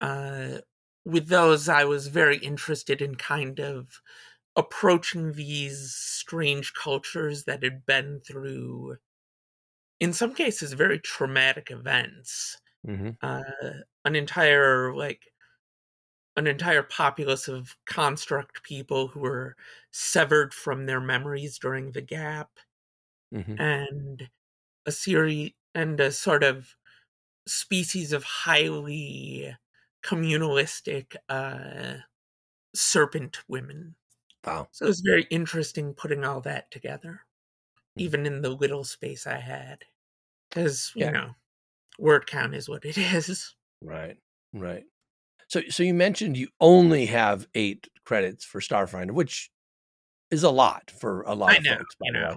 uh, 0.00 0.60
with 1.04 1.28
those, 1.28 1.68
I 1.68 1.84
was 1.84 2.08
very 2.08 2.38
interested 2.38 3.02
in 3.02 3.16
kind 3.16 3.60
of 3.60 4.00
approaching 4.56 5.32
these 5.34 5.94
strange 5.94 6.74
cultures 6.74 7.44
that 7.44 7.62
had 7.64 7.86
been 7.86 8.20
through, 8.20 8.98
in 10.00 10.12
some 10.12 10.34
cases, 10.34 10.72
very 10.72 10.98
traumatic 10.98 11.70
events 11.70 12.56
hmm 12.84 13.10
uh, 13.22 13.42
an 14.04 14.16
entire 14.16 14.94
like 14.94 15.32
an 16.36 16.46
entire 16.46 16.82
populace 16.82 17.48
of 17.48 17.76
construct 17.86 18.62
people 18.64 19.08
who 19.08 19.20
were 19.20 19.56
severed 19.92 20.54
from 20.54 20.86
their 20.86 21.00
memories 21.00 21.58
during 21.58 21.92
the 21.92 22.02
gap 22.02 22.58
hmm 23.32 23.58
and 23.58 24.30
a 24.86 24.92
series 24.92 25.52
and 25.74 26.00
a 26.00 26.12
sort 26.12 26.44
of 26.44 26.76
species 27.48 28.12
of 28.12 28.24
highly 28.24 29.56
communalistic 30.04 31.16
uh 31.28 31.96
serpent 32.74 33.42
women 33.48 33.96
Wow. 34.44 34.70
so 34.72 34.86
it 34.86 34.88
was 34.88 35.02
very 35.02 35.24
interesting 35.24 35.94
putting 35.94 36.24
all 36.24 36.40
that 36.42 36.70
together 36.70 37.22
Mhm. 37.96 38.10
even 38.10 38.26
in 38.26 38.42
the 38.42 38.50
little 38.50 38.84
space 38.84 39.26
i 39.26 39.38
had 39.38 39.84
because 40.50 40.92
you 40.96 41.08
Yeah. 41.08 41.12
know 41.12 41.34
word 41.98 42.26
count 42.26 42.54
is 42.54 42.68
what 42.68 42.84
it 42.84 42.98
is 42.98 43.56
Right. 43.82 44.18
Right. 44.52 44.86
So 45.50 45.62
so 45.68 45.82
you 45.82 45.94
mentioned 45.94 46.36
you 46.36 46.48
only 46.60 47.06
have 47.06 47.48
eight 47.54 47.88
credits 48.04 48.44
for 48.44 48.60
Starfinder, 48.60 49.10
which 49.10 49.50
is 50.30 50.44
a 50.44 50.50
lot 50.50 50.90
for 50.92 51.22
a 51.22 51.34
lot 51.34 51.52
i 51.52 51.56
of 51.56 51.64
know 51.64 51.76
folks, 51.78 51.96
by 52.00 52.06
you 52.06 52.12
the 52.12 52.20
know 52.20 52.36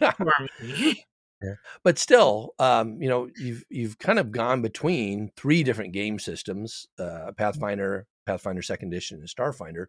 way. 0.00 0.12
poor 0.18 0.34
me. 0.62 1.04
but 1.84 1.98
still, 1.98 2.54
um, 2.58 3.00
you 3.02 3.08
know, 3.08 3.28
you've 3.36 3.64
you've 3.70 3.98
kind 3.98 4.18
of 4.18 4.32
gone 4.32 4.62
between 4.62 5.30
three 5.36 5.62
different 5.62 5.92
game 5.92 6.18
systems: 6.18 6.86
uh, 6.98 7.32
Pathfinder, 7.36 8.06
Pathfinder 8.26 8.62
Second 8.62 8.88
Edition, 8.92 9.18
and 9.20 9.28
Starfinder. 9.28 9.86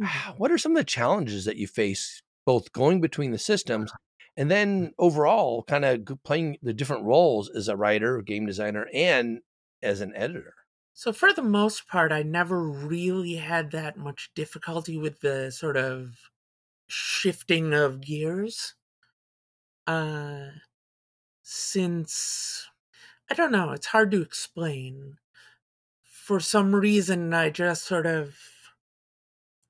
Mhm. 0.00 0.36
What 0.38 0.50
are 0.52 0.58
some 0.58 0.72
of 0.72 0.78
the 0.78 0.84
challenges 0.84 1.44
that 1.46 1.56
you 1.56 1.66
face 1.66 2.22
both 2.46 2.72
going 2.72 3.00
between 3.00 3.30
the 3.32 3.38
systems 3.38 3.90
and 4.36 4.50
then 4.50 4.92
overall 4.98 5.62
kind 5.64 5.84
of 5.84 6.04
playing 6.24 6.58
the 6.62 6.74
different 6.74 7.04
roles 7.04 7.48
as 7.50 7.68
a 7.68 7.76
writer, 7.76 8.20
game 8.22 8.46
designer, 8.46 8.86
and 8.92 9.40
as 9.82 10.00
an 10.00 10.12
editor? 10.14 10.54
So 10.96 11.12
for 11.12 11.32
the 11.32 11.42
most 11.42 11.88
part, 11.88 12.10
I 12.10 12.22
never 12.22 12.62
really 12.66 13.34
had 13.34 13.70
that 13.72 13.98
much 13.98 14.32
difficulty 14.34 14.96
with 14.96 15.20
the 15.20 15.50
sort 15.50 15.76
of 15.76 16.30
shifting 16.88 17.74
of 17.74 18.00
gears. 18.00 18.74
Uh 19.86 20.50
since 21.42 22.68
I 23.30 23.34
don't 23.34 23.52
know, 23.52 23.72
it's 23.72 23.86
hard 23.88 24.10
to 24.12 24.22
explain. 24.22 25.18
For 26.04 26.40
some 26.40 26.74
reason 26.74 27.34
I 27.34 27.50
just 27.50 27.84
sort 27.84 28.06
of 28.06 28.38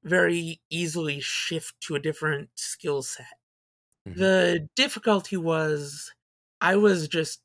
very 0.02 0.61
easily 0.71 1.21
shift 1.21 1.81
to 1.81 1.95
a 1.95 2.00
different 2.00 2.50
skill 2.57 3.02
set. 3.02 3.38
Mhm. 4.07 4.16
The 4.16 4.69
difficulty 4.76 5.37
was 5.37 6.12
I 6.61 6.76
was 6.76 7.09
just 7.09 7.43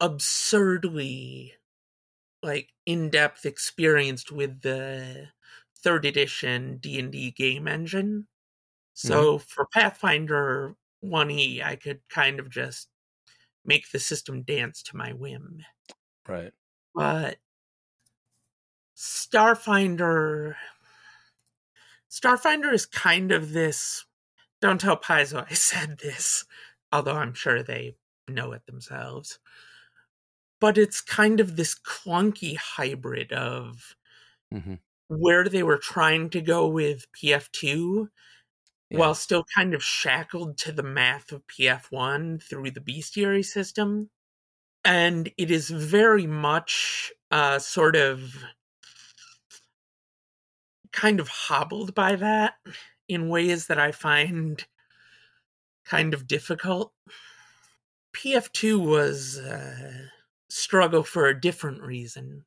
absurdly 0.00 1.54
like 2.42 2.70
in-depth 2.86 3.44
experienced 3.46 4.30
with 4.32 4.60
the 4.62 5.28
third 5.82 6.04
edition 6.04 6.78
D&D 6.78 7.32
game 7.32 7.68
engine. 7.68 8.26
So 8.94 9.38
for 9.38 9.66
Pathfinder 9.72 10.74
1E, 11.04 11.62
I 11.64 11.76
could 11.76 12.00
kind 12.08 12.40
of 12.40 12.50
just 12.50 12.88
make 13.64 13.90
the 13.90 14.00
system 14.00 14.42
dance 14.42 14.82
to 14.84 14.96
my 14.96 15.12
whim. 15.12 15.62
Right. 16.26 16.52
but 16.94 17.38
Starfinder 18.96 20.56
Starfinder 22.10 22.72
is 22.72 22.86
kind 22.86 23.32
of 23.32 23.52
this 23.52 24.04
don't 24.60 24.80
tell 24.80 24.96
Paizo 24.96 25.46
I 25.48 25.54
said 25.54 25.98
this, 25.98 26.44
although 26.92 27.16
I'm 27.16 27.34
sure 27.34 27.62
they 27.62 27.96
know 28.28 28.52
it 28.52 28.66
themselves. 28.66 29.38
But 30.60 30.78
it's 30.78 31.00
kind 31.00 31.40
of 31.40 31.56
this 31.56 31.74
clunky 31.78 32.56
hybrid 32.56 33.32
of 33.32 33.94
mm-hmm. 34.52 34.74
where 35.08 35.48
they 35.48 35.62
were 35.62 35.78
trying 35.78 36.30
to 36.30 36.40
go 36.40 36.66
with 36.66 37.06
PF2 37.12 38.08
yeah. 38.90 38.98
while 38.98 39.14
still 39.14 39.44
kind 39.54 39.74
of 39.74 39.82
shackled 39.82 40.58
to 40.58 40.72
the 40.72 40.82
math 40.82 41.32
of 41.32 41.46
PF1 41.46 42.42
through 42.42 42.70
the 42.70 42.80
bestiary 42.80 43.44
system. 43.44 44.10
And 44.84 45.30
it 45.36 45.50
is 45.50 45.68
very 45.70 46.26
much 46.26 47.12
uh, 47.30 47.58
sort 47.58 47.96
of 47.96 48.34
kind 50.92 51.20
of 51.20 51.28
hobbled 51.28 51.94
by 51.94 52.16
that 52.16 52.54
in 53.08 53.28
ways 53.28 53.66
that 53.66 53.78
I 53.78 53.92
find 53.92 54.64
kind 55.84 56.14
of 56.14 56.26
difficult. 56.26 56.92
PF2 58.16 58.84
was 58.84 59.38
a 59.38 60.10
struggle 60.48 61.02
for 61.02 61.26
a 61.26 61.38
different 61.38 61.82
reason. 61.82 62.44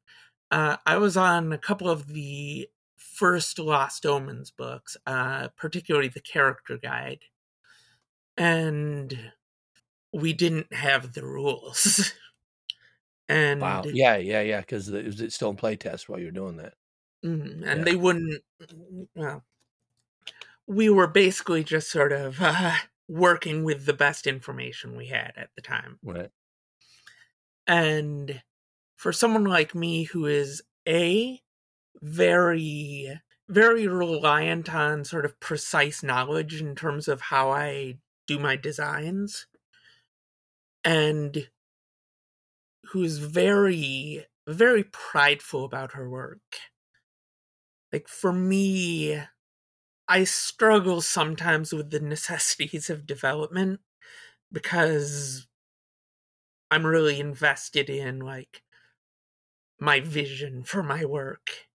Uh, 0.50 0.78
I 0.86 0.98
was 0.98 1.16
on 1.16 1.54
a 1.54 1.58
couple 1.58 1.90
of 1.90 2.08
the 2.08 2.70
first 2.98 3.60
Lost 3.60 4.06
Omens 4.06 4.52
books, 4.52 4.98
uh, 5.06 5.50
particularly 5.56 6.08
the 6.08 6.22
character 6.22 6.78
guide, 6.78 7.22
and 8.38 9.32
we 10.14 10.34
didn't 10.34 10.74
have 10.74 11.14
the 11.14 11.26
rules. 11.26 12.14
and 13.30 13.62
wow, 13.62 13.84
yeah, 13.86 14.18
yeah, 14.18 14.42
yeah, 14.42 14.60
because 14.60 14.90
it 14.90 15.06
was 15.06 15.34
still 15.34 15.52
in 15.52 15.58
playtest 15.58 16.10
while 16.10 16.20
you're 16.20 16.32
doing 16.32 16.58
that. 16.58 16.74
Mm, 17.24 17.64
and 17.66 17.80
yeah. 17.80 17.84
they 17.84 17.96
wouldn't. 17.96 18.44
Well, 19.16 19.44
we 20.68 20.90
were 20.90 21.08
basically 21.08 21.64
just 21.64 21.92
sort 21.92 22.12
of 22.12 22.42
uh, 22.42 22.76
working 23.08 23.64
with 23.64 23.86
the 23.86 23.94
best 23.94 24.28
information 24.28 24.98
we 24.98 25.08
had 25.08 25.34
at 25.38 25.50
the 25.56 25.62
time. 25.62 26.00
Right. 26.04 26.30
And 27.72 28.44
for 28.98 29.14
someone 29.14 29.46
like 29.46 29.76
me 29.76 30.04
who 30.04 30.26
is 30.28 30.62
a 30.88 31.42
very 32.02 33.22
very 33.50 33.88
reliant 33.88 34.74
on 34.74 35.06
sort 35.06 35.26
of 35.26 35.40
precise 35.40 36.04
knowledge 36.04 36.62
in 36.62 36.76
terms 36.76 37.08
of 37.08 37.22
how 37.22 37.52
I 37.52 38.00
do 38.28 38.40
my 38.40 38.58
designs 38.58 39.48
and 40.84 41.50
who's 42.92 43.18
very 43.18 44.26
very 44.48 44.84
prideful 44.84 45.64
about 45.64 45.94
her 45.94 46.10
work. 46.10 46.42
Like 47.92 48.08
for 48.08 48.32
me 48.34 49.22
i 50.10 50.24
struggle 50.26 51.02
sometimes 51.02 51.74
with 51.74 51.92
the 51.92 52.00
necessities 52.02 52.90
of 52.90 53.08
development 53.08 53.82
because 54.52 55.48
i'm 56.72 56.86
really 56.86 57.20
invested 57.20 57.90
in 57.90 58.20
like 58.20 58.64
my 59.80 60.00
vision 60.00 60.64
for 60.64 60.82
my 60.82 61.06
work 61.06 61.68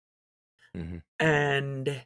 mm-hmm. 0.76 0.98
and 1.20 2.02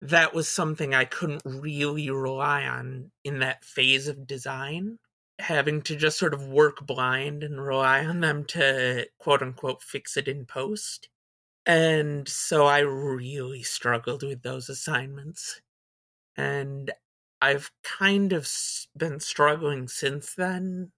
that 0.00 0.34
was 0.34 0.48
something 0.48 0.94
i 0.94 1.04
couldn't 1.04 1.42
really 1.44 2.10
rely 2.10 2.64
on 2.64 3.10
in 3.24 3.40
that 3.40 3.64
phase 3.64 4.06
of 4.06 4.26
design 4.26 4.98
having 5.40 5.82
to 5.82 5.96
just 5.96 6.18
sort 6.18 6.32
of 6.34 6.46
work 6.46 6.86
blind 6.86 7.42
and 7.42 7.60
rely 7.60 8.04
on 8.04 8.20
them 8.20 8.44
to 8.44 9.04
quote 9.18 9.42
unquote 9.42 9.82
fix 9.82 10.16
it 10.16 10.28
in 10.28 10.44
post 10.46 11.08
and 11.66 12.28
so 12.28 12.66
I 12.66 12.80
really 12.80 13.62
struggled 13.62 14.22
with 14.22 14.42
those 14.42 14.68
assignments. 14.68 15.60
And 16.36 16.92
I've 17.40 17.70
kind 17.82 18.32
of 18.32 18.48
been 18.96 19.20
struggling 19.20 19.88
since 19.88 20.34
then 20.34 20.92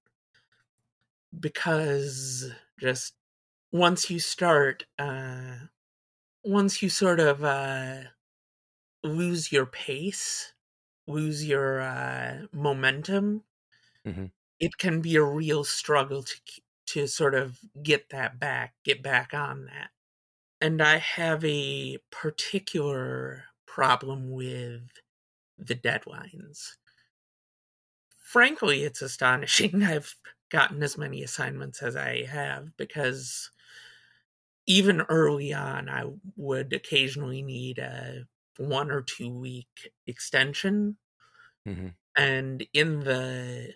because 1.38 2.51
just 2.81 3.14
once 3.72 4.11
you 4.11 4.18
start, 4.18 4.87
uh, 4.99 5.57
once 6.44 6.83
you 6.83 6.88
sort 6.88 7.20
of 7.20 7.44
uh, 7.44 8.03
lose 9.03 9.53
your 9.53 9.66
pace, 9.66 10.53
lose 11.07 11.46
your 11.46 11.81
uh, 11.81 12.46
momentum, 12.53 13.44
mm-hmm. 14.07 14.27
it 14.61 14.79
can 14.79 15.01
be 15.01 15.16
a 15.16 15.22
real 15.22 15.64
struggle 15.64 16.22
to 16.22 16.37
to 16.87 17.09
sort 17.09 17.35
of 17.35 17.59
get 17.83 18.11
that 18.11 18.38
back, 18.38 18.75
get 18.85 19.03
back 19.03 19.35
on 19.35 19.64
that 19.64 19.90
and 20.61 20.83
I 20.83 20.99
have 20.99 21.44
a 21.44 21.99
particular 22.11 23.44
problem 23.66 24.31
with 24.31 24.83
the 25.59 25.75
deadlines. 25.75 26.77
Frankly, 28.18 28.85
it's 28.85 29.03
astonishing 29.03 29.83
I've 29.83 30.16
gotten 30.50 30.82
as 30.82 30.96
many 30.96 31.22
assignments 31.22 31.82
as 31.82 31.96
I 31.96 32.24
have 32.24 32.76
because 32.76 33.50
even 34.66 35.02
early 35.02 35.52
on, 35.54 35.88
I 35.88 36.04
would 36.37 36.72
occasionally 36.72 37.42
need 37.42 37.78
a 37.78 38.24
one 38.59 38.90
or 38.90 39.02
two 39.02 39.30
week 39.30 39.92
extension. 40.06 40.96
Mm-hmm. 41.66 41.88
And 42.16 42.66
in 42.72 43.00
the 43.00 43.74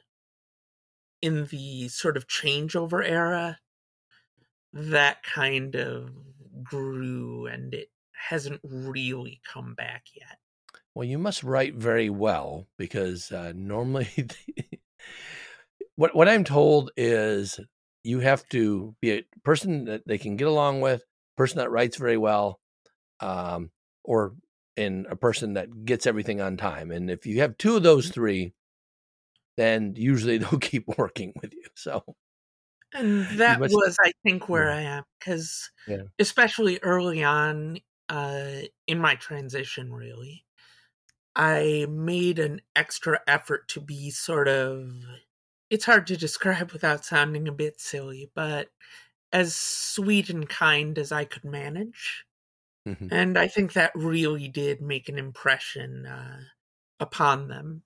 in 1.22 1.46
the 1.46 1.88
sort 1.88 2.16
of 2.16 2.26
changeover 2.26 3.06
era, 3.06 3.59
that 4.72 5.22
kind 5.22 5.74
of 5.74 6.11
grew 6.62 7.46
and 7.46 7.74
it 7.74 7.90
hasn't 8.12 8.61
really 8.62 9.40
come 9.50 9.74
back 9.74 10.04
yet. 10.14 10.38
Well, 10.94 11.04
you 11.04 11.18
must 11.18 11.42
write 11.42 11.74
very 11.74 12.11
well 12.11 12.66
because 12.76 13.30
uh, 13.30 13.52
normally, 13.54 14.09
what 16.00 16.14
what 16.14 16.30
I'm 16.30 16.44
told 16.44 16.92
is 16.96 17.60
you 18.04 18.20
have 18.20 18.48
to 18.48 18.96
be 19.02 19.10
a 19.12 19.24
person 19.44 19.84
that 19.84 20.00
they 20.06 20.16
can 20.16 20.36
get 20.36 20.48
along 20.48 20.80
with, 20.80 21.02
person 21.36 21.58
that 21.58 21.70
writes 21.70 21.98
very 21.98 22.16
well, 22.16 22.58
um, 23.20 23.70
or 24.02 24.32
in 24.78 25.04
a 25.10 25.16
person 25.16 25.54
that 25.54 25.84
gets 25.84 26.06
everything 26.06 26.40
on 26.40 26.56
time. 26.56 26.90
And 26.90 27.10
if 27.10 27.26
you 27.26 27.40
have 27.40 27.58
two 27.58 27.76
of 27.76 27.82
those 27.82 28.06
mm-hmm. 28.06 28.14
three, 28.14 28.54
then 29.58 29.92
usually 29.94 30.38
they'll 30.38 30.58
keep 30.58 30.88
working 30.96 31.34
with 31.42 31.52
you. 31.52 31.66
So 31.74 32.02
and 32.94 33.26
that 33.34 33.60
must, 33.60 33.74
was, 33.74 33.98
I 34.02 34.12
think, 34.24 34.48
where 34.48 34.70
yeah. 34.70 34.76
I 34.76 34.80
am 34.80 35.04
because, 35.18 35.70
yeah. 35.86 36.04
especially 36.18 36.78
early 36.82 37.22
on 37.22 37.78
uh, 38.08 38.62
in 38.86 38.98
my 39.00 39.16
transition, 39.16 39.92
really, 39.92 40.46
I 41.36 41.84
made 41.90 42.38
an 42.38 42.62
extra 42.74 43.20
effort 43.26 43.68
to 43.68 43.82
be 43.82 44.10
sort 44.10 44.48
of. 44.48 44.94
It's 45.70 45.85
hard 45.85 46.06
to 46.09 46.16
describe 46.16 46.72
without 46.72 47.04
sounding 47.04 47.48
a 47.48 47.52
bit 47.52 47.80
silly, 47.80 48.30
but 48.35 48.68
as 49.33 49.54
sweet 49.54 50.28
and 50.28 50.48
kind 50.48 50.98
as 50.98 51.12
I 51.12 51.24
could 51.24 51.44
manage. 51.44 52.24
Mm-hmm. 52.88 53.09
And 53.11 53.38
I 53.38 53.46
think 53.46 53.72
that 53.72 53.92
really 53.94 54.48
did 54.48 54.80
make 54.80 55.09
an 55.09 55.18
impression 55.18 56.06
uh, 56.06 56.40
upon 56.98 57.48
them. 57.48 57.83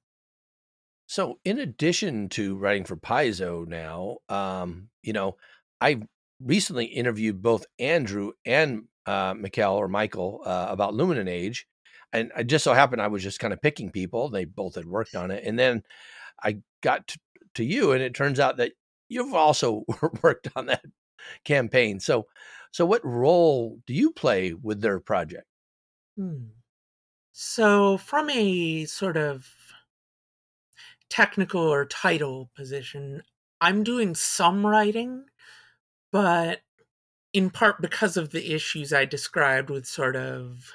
So, 1.06 1.38
in 1.44 1.58
addition 1.58 2.28
to 2.30 2.56
writing 2.56 2.84
for 2.84 2.96
Paizo 2.96 3.66
now, 3.66 4.18
um, 4.28 4.88
you 5.02 5.12
know, 5.12 5.36
I 5.80 6.00
recently 6.40 6.86
interviewed 6.86 7.42
both 7.42 7.66
Andrew 7.78 8.32
and 8.46 8.84
uh, 9.04 9.34
Mikkel 9.34 9.74
or 9.74 9.88
Michael 9.88 10.40
uh, 10.46 10.66
about 10.70 10.94
Luminant 10.94 11.28
Age, 11.28 11.66
and 12.12 12.32
I 12.34 12.42
just 12.42 12.64
so 12.64 12.72
happened 12.72 13.02
I 13.02 13.08
was 13.08 13.22
just 13.22 13.38
kind 13.38 13.52
of 13.52 13.60
picking 13.60 13.90
people. 13.90 14.30
They 14.30 14.46
both 14.46 14.76
had 14.76 14.86
worked 14.86 15.14
on 15.14 15.30
it, 15.30 15.44
and 15.44 15.58
then 15.58 15.82
I 16.42 16.58
got 16.82 17.06
to, 17.08 17.18
to 17.54 17.64
you, 17.64 17.92
and 17.92 18.02
it 18.02 18.14
turns 18.14 18.40
out 18.40 18.56
that 18.58 18.72
you've 19.08 19.34
also 19.34 19.84
worked 20.22 20.48
on 20.56 20.66
that 20.66 20.84
campaign. 21.44 22.00
So, 22.00 22.26
so 22.72 22.86
what 22.86 23.04
role 23.04 23.78
do 23.86 23.94
you 23.94 24.12
play 24.12 24.52
with 24.54 24.80
their 24.80 25.00
project? 25.00 25.46
Hmm. 26.16 26.46
So, 27.32 27.98
from 27.98 28.30
a 28.30 28.84
sort 28.84 29.16
of 29.16 29.48
technical 31.14 31.60
or 31.60 31.86
title 31.86 32.50
position. 32.56 33.22
I'm 33.60 33.84
doing 33.84 34.16
some 34.16 34.66
writing, 34.66 35.26
but 36.10 36.60
in 37.32 37.50
part 37.50 37.80
because 37.80 38.16
of 38.16 38.30
the 38.30 38.52
issues 38.52 38.92
I 38.92 39.04
described 39.04 39.70
with 39.70 39.86
sort 39.86 40.16
of 40.16 40.72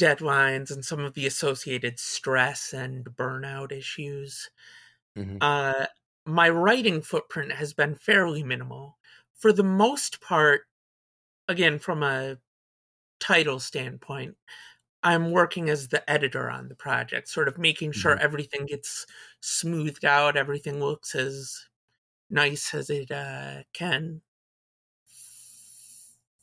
deadlines 0.00 0.70
and 0.70 0.84
some 0.84 1.00
of 1.00 1.14
the 1.14 1.26
associated 1.26 1.98
stress 1.98 2.72
and 2.72 3.04
burnout 3.06 3.72
issues. 3.72 4.50
Mm-hmm. 5.16 5.38
Uh, 5.40 5.86
my 6.26 6.48
writing 6.50 7.00
footprint 7.00 7.52
has 7.52 7.72
been 7.72 7.94
fairly 7.94 8.42
minimal. 8.42 8.98
For 9.34 9.52
the 9.52 9.64
most 9.64 10.20
part, 10.20 10.62
again, 11.48 11.78
from 11.78 12.02
a 12.02 12.36
title 13.20 13.60
standpoint, 13.60 14.36
I'm 15.02 15.30
working 15.30 15.70
as 15.70 15.88
the 15.88 16.08
editor 16.10 16.50
on 16.50 16.68
the 16.68 16.74
project, 16.74 17.28
sort 17.28 17.48
of 17.48 17.56
making 17.58 17.92
sure 17.92 18.14
mm-hmm. 18.14 18.24
everything 18.24 18.66
gets 18.66 19.06
smoothed 19.40 20.04
out, 20.04 20.36
everything 20.36 20.80
looks 20.80 21.14
as 21.14 21.66
nice 22.30 22.74
as 22.74 22.90
it 22.90 23.10
uh, 23.10 23.62
can. 23.72 24.20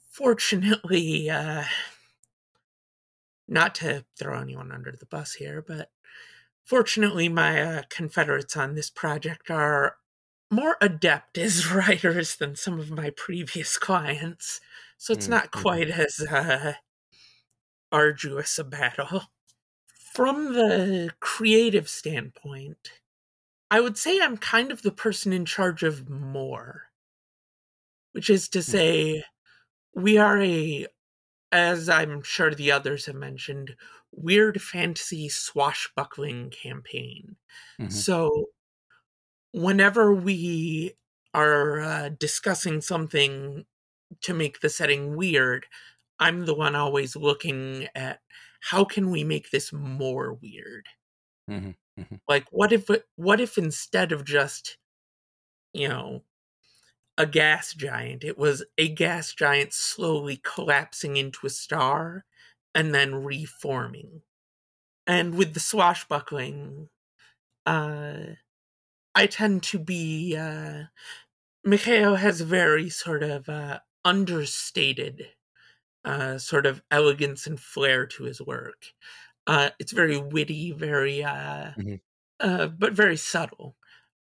fortunately, 0.10 1.30
uh, 1.30 1.64
not 3.48 3.76
to 3.76 4.06
throw 4.18 4.40
anyone 4.40 4.72
under 4.72 4.94
the 4.98 5.06
bus 5.06 5.34
here, 5.34 5.64
but 5.68 5.90
fortunately, 6.66 7.30
my 7.30 7.62
uh, 7.62 7.84
Confederates 7.90 8.58
on 8.58 8.76
this 8.76 8.90
project 8.90 9.50
are 9.52 9.98
more 10.52 10.78
adept 10.82 11.38
as 11.38 11.68
writers 11.72 12.36
than 12.38 12.56
some 12.56 12.80
of 12.80 12.92
my 12.92 13.12
previous 13.12 13.78
clients, 13.78 14.62
so 14.98 15.14
it's 15.14 15.28
Mm, 15.28 15.30
not 15.30 15.52
mhm. 15.56 15.62
quite 15.64 15.90
as 15.90 16.20
uh, 16.32 16.76
arduous 17.92 18.60
a 18.60 18.64
battle. 18.64 19.24
From 20.14 20.54
the 20.54 21.14
creative 21.22 21.90
standpoint, 21.90 23.02
I 23.72 23.82
would 23.82 23.98
say 23.98 24.22
I'm 24.22 24.38
kind 24.38 24.72
of 24.72 24.82
the 24.84 24.92
person 24.92 25.34
in 25.34 25.46
charge 25.46 25.84
of 25.84 26.10
more, 26.10 26.92
which 28.14 28.30
is 28.30 28.48
to 28.50 28.64
Mm. 28.68 28.82
say, 28.82 29.24
we 29.96 30.18
are 30.18 30.42
a, 30.42 30.88
as 31.52 31.90
I'm 31.90 32.24
sure 32.24 32.54
the 32.56 32.72
others 32.72 33.08
have 33.08 33.16
mentioned, 33.16 33.76
weird 34.16 34.62
fantasy 34.62 35.30
swashbuckling 35.30 36.50
campaign. 36.52 37.38
Mhm. 37.80 38.06
So, 38.06 38.48
whenever 39.52 40.14
we 40.14 40.94
are 41.34 41.82
uh, 41.82 42.10
discussing 42.10 42.82
something 42.82 43.66
to 44.22 44.34
make 44.34 44.62
the 44.62 44.70
setting 44.70 45.16
weird, 45.16 45.68
I'm 46.20 46.46
the 46.46 46.56
one 46.56 46.76
always 46.76 47.16
looking 47.16 47.88
at 47.96 48.22
how 48.62 48.86
can 48.86 49.12
we 49.12 49.24
make 49.24 49.52
this 49.52 49.74
more 49.74 50.34
weird. 50.36 50.88
Mhm. 51.48 51.76
Mhm. 51.98 52.20
Like, 52.28 52.48
what 52.52 52.72
if 52.72 52.88
what 53.16 53.40
if 53.40 53.58
instead 53.58 54.12
of 54.12 54.26
just, 54.26 54.78
you 55.74 55.88
know, 55.90 56.24
a 57.18 57.26
gas 57.28 57.74
giant, 57.74 58.24
it 58.24 58.38
was 58.38 58.66
a 58.78 58.90
gas 58.90 59.34
giant 59.34 59.74
slowly 59.74 60.38
collapsing 60.38 61.18
into 61.18 61.48
a 61.48 61.52
star 61.52 62.26
and 62.76 62.96
then 62.96 63.16
reforming. 63.26 64.24
And 65.08 65.36
with 65.36 65.54
the 65.54 65.60
swashbuckling, 65.60 66.90
uh, 67.66 68.26
I 69.16 69.28
tend 69.28 69.64
to 69.64 69.80
be. 69.80 70.36
Uh, 70.38 70.86
Mikhail 71.64 72.16
has 72.16 72.42
a 72.42 72.46
very 72.46 72.90
sort 72.90 73.24
of 73.24 73.50
uh, 73.50 73.80
understated 74.06 75.30
uh, 76.06 76.38
sort 76.38 76.66
of 76.66 76.84
elegance 76.92 77.48
and 77.48 77.60
flair 77.60 78.08
to 78.08 78.24
his 78.26 78.42
work. 78.42 78.86
Uh, 79.48 79.72
it's 79.80 79.94
very 79.94 80.18
witty, 80.18 80.72
very, 80.72 81.24
uh, 81.24 81.74
Mhm. 81.76 82.00
uh, 82.40 82.68
but 82.68 82.94
very 82.94 83.18
subtle. 83.18 83.78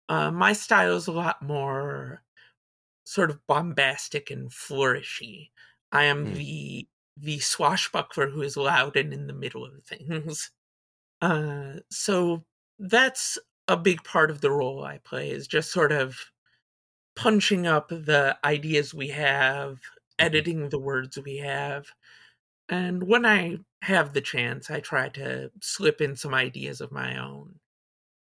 Uh, 0.10 0.32
my 0.32 0.54
style 0.54 0.96
is 0.96 1.08
a 1.08 1.12
lot 1.14 1.42
more 1.42 2.24
sort 3.06 3.30
of 3.32 3.46
bombastic 3.48 4.32
and 4.32 4.52
flourishy. 4.52 5.52
I 5.92 6.06
am 6.06 6.26
Mm. 6.26 6.34
the 6.34 6.88
the 7.18 7.40
swashbuckler 7.40 8.30
who 8.30 8.42
is 8.42 8.58
loud 8.58 8.96
and 8.98 9.14
in 9.14 9.28
the 9.28 9.34
middle 9.34 9.66
of 9.66 9.84
things. 9.86 10.52
Uh, 11.22 11.76
so 11.90 12.44
that's 12.80 13.38
a 13.68 13.78
big 13.78 14.04
part 14.04 14.32
of 14.32 14.42
the 14.42 14.52
role 14.52 14.84
I 14.84 15.00
play 15.00 15.32
is 15.32 15.48
just 15.48 15.72
sort 15.72 15.92
of 15.92 16.18
punching 17.16 17.66
up 17.68 17.90
the 17.90 18.38
ideas 18.44 18.94
we 18.94 19.08
have, 19.10 19.80
editing 20.20 20.70
the 20.70 20.80
words 20.80 21.18
we 21.24 21.38
have. 21.38 21.88
And 22.70 23.04
when 23.04 23.26
I 23.26 23.58
have 23.84 24.14
the 24.14 24.22
chance, 24.22 24.72
I 24.72 24.80
try 24.82 25.10
to 25.10 25.52
slip 25.62 26.02
in 26.02 26.16
some 26.16 26.34
ideas 26.34 26.82
of 26.82 26.92
my 26.92 27.18
own. 27.20 27.60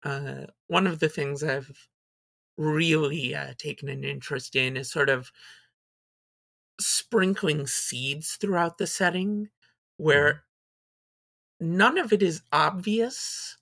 Uh, 0.03 0.47
one 0.67 0.87
of 0.87 0.99
the 0.99 1.09
things 1.09 1.43
I've 1.43 1.71
really 2.57 3.35
uh, 3.35 3.53
taken 3.57 3.89
an 3.89 4.03
interest 4.03 4.55
in 4.55 4.77
is 4.77 4.91
sort 4.91 5.09
of 5.09 5.31
sprinkling 6.79 7.67
seeds 7.67 8.37
throughout 8.39 8.77
the 8.77 8.87
setting 8.87 9.49
where 9.97 10.43
none 11.59 11.97
of 11.97 12.13
it 12.13 12.21
is 12.21 12.41
obvious, 12.51 13.57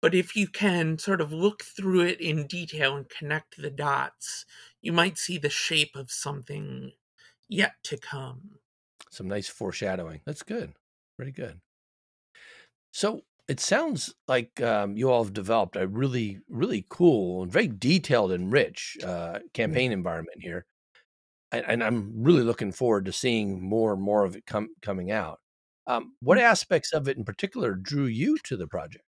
but 0.00 0.14
if 0.14 0.34
you 0.36 0.46
can 0.46 0.98
sort 0.98 1.20
of 1.20 1.32
look 1.32 1.62
through 1.62 2.00
it 2.00 2.20
in 2.20 2.46
detail 2.46 2.96
and 2.96 3.08
connect 3.08 3.60
the 3.60 3.70
dots, 3.70 4.46
you 4.80 4.92
might 4.92 5.18
see 5.18 5.38
the 5.38 5.50
shape 5.50 5.94
of 5.94 6.10
something 6.10 6.92
yet 7.48 7.74
to 7.82 7.96
come. 7.96 8.58
Some 9.10 9.28
nice 9.28 9.48
foreshadowing. 9.48 10.20
That's 10.24 10.42
good. 10.42 10.74
Pretty 11.16 11.32
good. 11.32 11.60
So 12.92 13.22
it 13.48 13.60
sounds 13.60 14.14
like 14.26 14.60
um, 14.60 14.96
you 14.96 15.10
all 15.10 15.24
have 15.24 15.32
developed 15.32 15.76
a 15.76 15.88
really, 15.88 16.40
really 16.48 16.84
cool 16.88 17.42
and 17.42 17.50
very 17.50 17.66
detailed 17.66 18.30
and 18.32 18.52
rich 18.52 18.96
uh, 19.02 19.40
campaign 19.54 19.90
environment 19.90 20.38
here, 20.40 20.66
and, 21.52 21.64
and 21.66 21.84
I'm 21.84 22.22
really 22.22 22.42
looking 22.42 22.72
forward 22.72 23.04
to 23.06 23.12
seeing 23.12 23.62
more 23.62 23.92
and 23.92 24.02
more 24.02 24.24
of 24.24 24.36
it 24.36 24.46
come 24.46 24.70
coming 24.82 25.10
out. 25.10 25.40
Um, 25.86 26.16
what 26.20 26.38
aspects 26.38 26.92
of 26.92 27.08
it 27.08 27.16
in 27.16 27.24
particular 27.24 27.74
drew 27.74 28.04
you 28.06 28.38
to 28.44 28.56
the 28.56 28.66
project? 28.68 29.04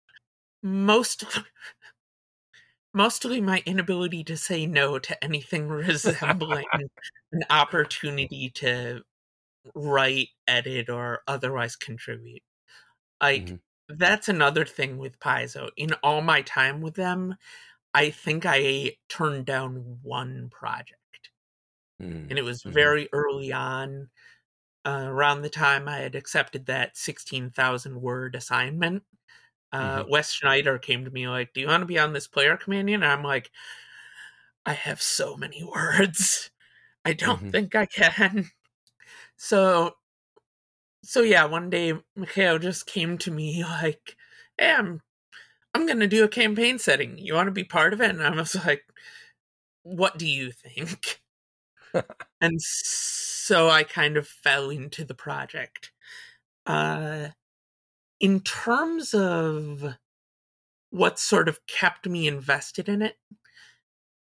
Most 0.61 1.23
mostly 2.93 3.41
my 3.41 3.61
inability 3.65 4.23
to 4.25 4.37
say 4.37 4.65
no 4.65 4.99
to 4.99 5.23
anything 5.23 5.67
resembling 5.67 6.65
an 7.31 7.43
opportunity 7.49 8.49
to 8.49 9.03
write, 9.75 10.29
edit, 10.47 10.89
or 10.89 11.23
otherwise 11.27 11.75
contribute. 11.75 12.43
Like 13.21 13.51
Mhm. 13.51 13.59
that's 13.89 14.29
another 14.29 14.65
thing 14.65 14.97
with 14.99 15.19
Paizo. 15.19 15.71
In 15.77 15.93
all 16.03 16.21
my 16.21 16.41
time 16.43 16.81
with 16.81 16.95
them, 16.95 17.35
I 17.93 18.11
think 18.11 18.45
I 18.47 18.97
turned 19.09 19.45
down 19.47 19.99
one 20.03 20.49
project, 20.51 20.98
Mm, 22.01 22.29
and 22.29 22.39
it 22.39 22.43
was 22.43 22.63
mhm. 22.65 22.69
very 22.69 23.09
early 23.13 23.53
on. 23.53 24.09
Uh, 24.85 25.05
around 25.07 25.41
the 25.43 25.49
time 25.49 25.87
I 25.89 25.97
had 25.99 26.15
accepted 26.15 26.67
that 26.67 26.97
sixteen 26.97 27.51
thousand 27.51 28.01
word 28.01 28.35
assignment, 28.35 29.03
uh, 29.73 30.03
Mhm. 30.03 30.09
Wes 30.09 30.31
Schneider 30.33 30.79
came 30.79 31.05
to 31.05 31.11
me 31.11 31.27
like, 31.29 31.53
"Do 31.53 31.61
you 31.61 31.67
want 31.67 31.81
to 31.81 31.87
be 31.87 31.99
on 31.99 32.13
this 32.13 32.27
player 32.27 32.57
companion?" 32.57 33.03
And 33.03 33.11
I'm 33.11 33.23
like, 33.23 33.51
"I 34.65 34.71
have 34.73 35.01
so 35.01 35.35
many 35.35 35.63
words, 35.65 36.49
I 37.05 37.13
don't 37.13 37.41
Mhm. 37.41 37.53
think 37.53 37.75
I 37.75 37.87
can." 37.87 38.51
So 39.37 39.95
so 41.03 41.21
yeah, 41.21 41.45
one 41.45 41.69
day 41.69 41.93
Mikhail 42.15 42.59
just 42.59 42.85
came 42.87 43.17
to 43.19 43.31
me 43.31 43.63
like, 43.63 44.15
"Hey, 44.57 44.71
I'm 44.71 45.01
I'm 45.75 45.87
gonna 45.87 46.07
do 46.07 46.23
a 46.25 46.29
campaign 46.29 46.79
setting. 46.79 47.17
You 47.19 47.35
want 47.35 47.47
to 47.47 47.51
be 47.53 47.63
part 47.65 47.93
of 47.93 48.01
it?" 48.01 48.11
And 48.11 48.23
I 48.23 48.31
was 48.31 48.55
like, 48.55 48.85
"What 49.83 50.17
do 50.17 50.27
you 50.27 50.51
think?" 50.53 51.21
And 52.41 52.61
so 52.61 53.69
I 53.69 53.83
kind 53.83 54.17
of 54.17 54.27
fell 54.27 54.69
into 54.69 55.03
the 55.05 55.15
project. 55.15 55.91
Uh, 56.65 57.29
in 58.19 58.41
terms 58.41 59.13
of 59.13 59.95
what 60.91 61.19
sort 61.19 61.49
of 61.49 61.65
kept 61.67 62.07
me 62.07 62.27
invested 62.27 62.89
in 62.89 63.01
it, 63.01 63.17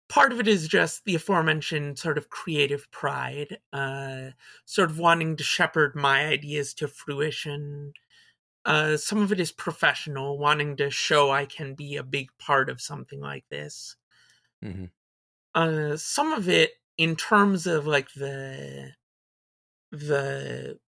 part 0.07 0.31
of 0.31 0.39
it 0.39 0.47
is 0.47 0.67
just 0.67 1.03
the 1.05 1.15
aforementioned 1.15 1.97
sort 1.97 2.17
of 2.17 2.29
creative 2.29 2.89
pride, 2.91 3.59
uh, 3.73 4.29
sort 4.65 4.89
of 4.89 4.99
wanting 4.99 5.35
to 5.37 5.43
shepherd 5.43 5.95
my 5.95 6.25
ideas 6.27 6.73
to 6.75 6.87
fruition. 6.87 7.93
Uh, 8.65 8.97
some 8.97 9.21
of 9.21 9.31
it 9.31 9.39
is 9.39 9.51
professional, 9.51 10.37
wanting 10.39 10.77
to 10.77 10.91
show 10.91 11.31
I 11.31 11.45
can 11.45 11.75
be 11.75 11.97
a 11.97 12.03
big 12.03 12.29
part 12.39 12.69
of 12.69 12.81
something 12.81 13.19
like 13.21 13.45
this. 13.49 13.97
Mhm. 14.61 14.91
Uh, 15.53 15.95
some 15.97 16.33
of 16.33 16.49
it, 16.49 16.73
in 16.97 17.15
terms 17.15 17.67
of 17.67 17.87
like 17.87 18.11
the 18.13 18.93
the 19.91 20.79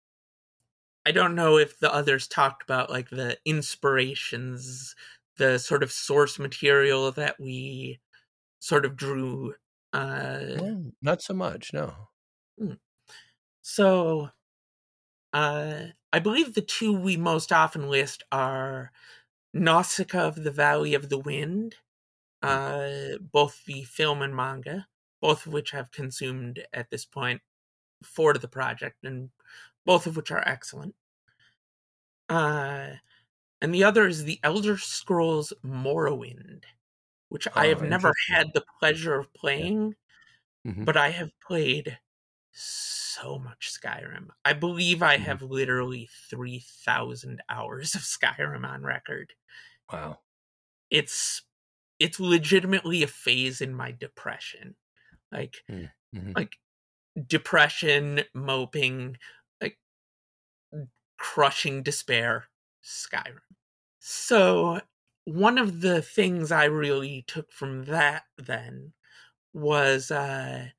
I 1.05 1.11
don't 1.11 1.35
know 1.35 1.57
if 1.57 1.79
the 1.79 1.91
others 1.93 2.27
talked 2.27 2.63
about 2.63 2.89
like 2.89 3.09
the 3.09 3.37
inspirations, 3.45 4.95
the 5.37 5.57
sort 5.57 5.83
of 5.83 5.91
source 5.91 6.37
material 6.37 7.11
that 7.13 7.39
we 7.39 7.99
sort 8.59 8.85
of 8.85 8.95
drew. 8.97 9.55
Uh, 9.93 10.57
Well, 10.57 10.91
not 11.01 11.21
so 11.21 11.33
much. 11.33 11.71
No. 11.71 12.09
so, 13.61 14.29
uh, 15.33 15.87
I 16.13 16.19
believe 16.19 16.53
the 16.53 16.61
two 16.61 16.93
we 16.97 17.17
most 17.17 17.51
often 17.51 17.89
list 17.89 18.23
are 18.31 18.91
Nausicaa 19.53 20.27
of 20.27 20.43
the 20.43 20.51
Valley 20.51 20.93
of 20.93 21.09
the 21.09 21.19
Wind, 21.19 21.75
uh, 22.43 23.17
both 23.21 23.65
the 23.65 23.83
film 23.85 24.21
and 24.21 24.35
manga, 24.35 24.87
both 25.21 25.45
of 25.47 25.53
which 25.53 25.73
I've 25.73 25.91
consumed 25.91 26.65
at 26.73 26.89
this 26.91 27.05
point 27.05 27.41
for 28.03 28.33
the 28.35 28.47
project, 28.49 29.03
and 29.05 29.31
both 29.85 30.07
of 30.07 30.17
which 30.17 30.31
are 30.31 30.47
excellent. 30.47 30.95
Uh, 32.29 32.95
and 33.61 33.73
the 33.75 33.83
other 33.85 34.07
is 34.07 34.23
the 34.25 34.39
Elder 34.43 34.77
Scrolls 34.77 35.53
Morrowind, 35.63 36.65
which 37.29 37.47
I 37.55 37.67
Oh, 37.67 37.69
have 37.69 37.83
never 37.83 38.13
had 38.29 38.53
the 38.53 38.65
pleasure 38.79 39.15
of 39.15 39.33
playing, 39.33 39.95
Mhm. 40.63 40.87
but 40.87 40.97
I 40.97 41.09
have 41.11 41.31
played 41.41 41.99
so 42.51 43.39
much 43.39 43.71
Skyrim. 43.73 44.29
I 44.45 44.53
believe 44.53 45.03
I 45.03 45.17
Mhm. 45.17 45.17
have 45.17 45.41
literally 45.43 46.09
3,000 46.29 47.41
hours 47.49 47.95
of 47.95 48.01
Skyrim 48.03 48.67
on 48.67 48.83
record. 48.83 49.33
Wow. 49.91 50.21
It's 50.89 51.43
it's 51.99 52.19
legitimately 52.19 53.03
a 53.03 53.07
phase 53.07 53.61
in 53.61 53.73
my 53.73 53.91
depression. 53.91 54.75
Like 55.31 55.63
Mhm. 56.13 56.37
like 56.37 56.57
depression, 57.27 58.21
moping, 58.35 59.17
like 59.61 59.79
crushing 61.17 61.83
despair, 61.83 62.45
Skyrim. 62.83 63.39
So, 63.99 64.81
one 65.25 65.57
of 65.57 65.81
the 65.81 66.01
things 66.01 66.51
I 66.51 66.65
really 66.65 67.23
took 67.23 67.51
from 67.51 67.85
that 67.85 68.23
then 68.37 68.93
was 69.53 70.11
uh 70.11 70.69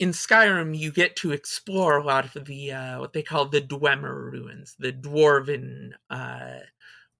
in 0.00 0.10
Skyrim, 0.10 0.76
you 0.78 0.92
get 0.92 1.16
to 1.16 1.32
explore 1.32 1.98
a 1.98 2.04
lot 2.04 2.36
of 2.36 2.46
the 2.46 2.72
uh, 2.72 3.00
what 3.00 3.12
they 3.14 3.22
call 3.22 3.46
the 3.48 3.60
Dwemer 3.62 4.32
ruins, 4.32 4.76
the 4.78 4.92
dwarven 4.92 5.92
uh, 6.10 6.60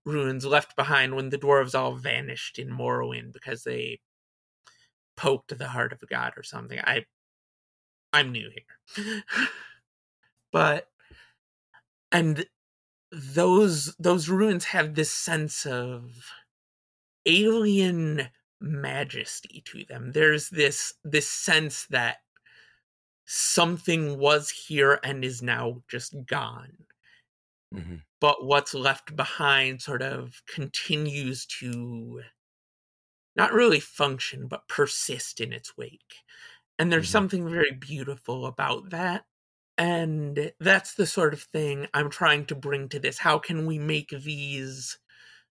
ruins 0.07 0.47
left 0.47 0.77
behind 0.77 1.15
when 1.17 1.31
the 1.31 1.39
dwarves 1.39 1.75
all 1.79 1.95
vanished 1.97 2.59
in 2.59 2.69
Morrowind 2.71 3.33
because 3.33 3.65
they 3.65 4.01
poked 5.16 5.57
the 5.57 5.68
heart 5.68 5.92
of 5.92 6.03
a 6.03 6.07
god 6.07 6.33
or 6.37 6.42
something. 6.42 6.79
I 6.79 7.05
I'm 8.12 8.33
new 8.33 8.51
here. 8.51 9.23
but 10.53 10.88
and 12.12 12.46
those 13.12 13.94
those 13.96 14.29
ruins 14.29 14.64
have 14.66 14.94
this 14.94 15.11
sense 15.11 15.66
of 15.66 16.31
alien 17.27 18.29
majesty 18.61 19.62
to 19.66 19.85
them. 19.88 20.12
There's 20.12 20.49
this 20.51 20.94
this 21.05 21.29
sense 21.29 21.87
that 21.90 22.18
something 23.27 24.18
was 24.18 24.51
here 24.51 24.99
and 25.05 25.25
is 25.25 25.42
now 25.42 25.83
just 25.88 26.14
gone. 26.27 26.73
Mm-hmm. 27.75 27.96
But 28.20 28.44
what's 28.44 28.75
left 28.75 29.14
behind 29.14 29.81
sort 29.81 30.03
of 30.03 30.42
continues 30.53 31.46
to 31.61 32.23
not 33.37 33.53
really 33.53 33.81
function, 33.81 34.47
but 34.47 34.69
persist 34.69 35.40
in 35.40 35.53
its 35.53 35.77
wake. 35.77 36.14
And 36.79 36.93
there's 36.93 37.07
mm-hmm. 37.07 37.12
something 37.12 37.49
very 37.49 37.73
beautiful 37.73 38.47
about 38.47 38.90
that. 38.90 39.25
And 39.79 40.53
that's 40.61 40.95
the 40.95 41.07
sort 41.07 41.33
of 41.33 41.43
thing 41.43 41.87
I'm 41.95 42.11
trying 42.11 42.47
to 42.47 42.55
bring 42.55 42.88
to 42.90 42.99
this. 42.99 43.19
How 43.19 43.38
can 43.38 43.66
we 43.66 43.79
make 43.79 44.11
these 44.11 44.99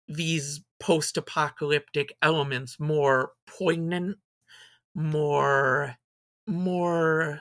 these 0.08 0.60
post-apocalyptic 0.80 2.16
elements 2.22 2.78
more 2.78 3.32
poignant, 3.46 4.18
more 4.94 5.96
more 6.46 7.40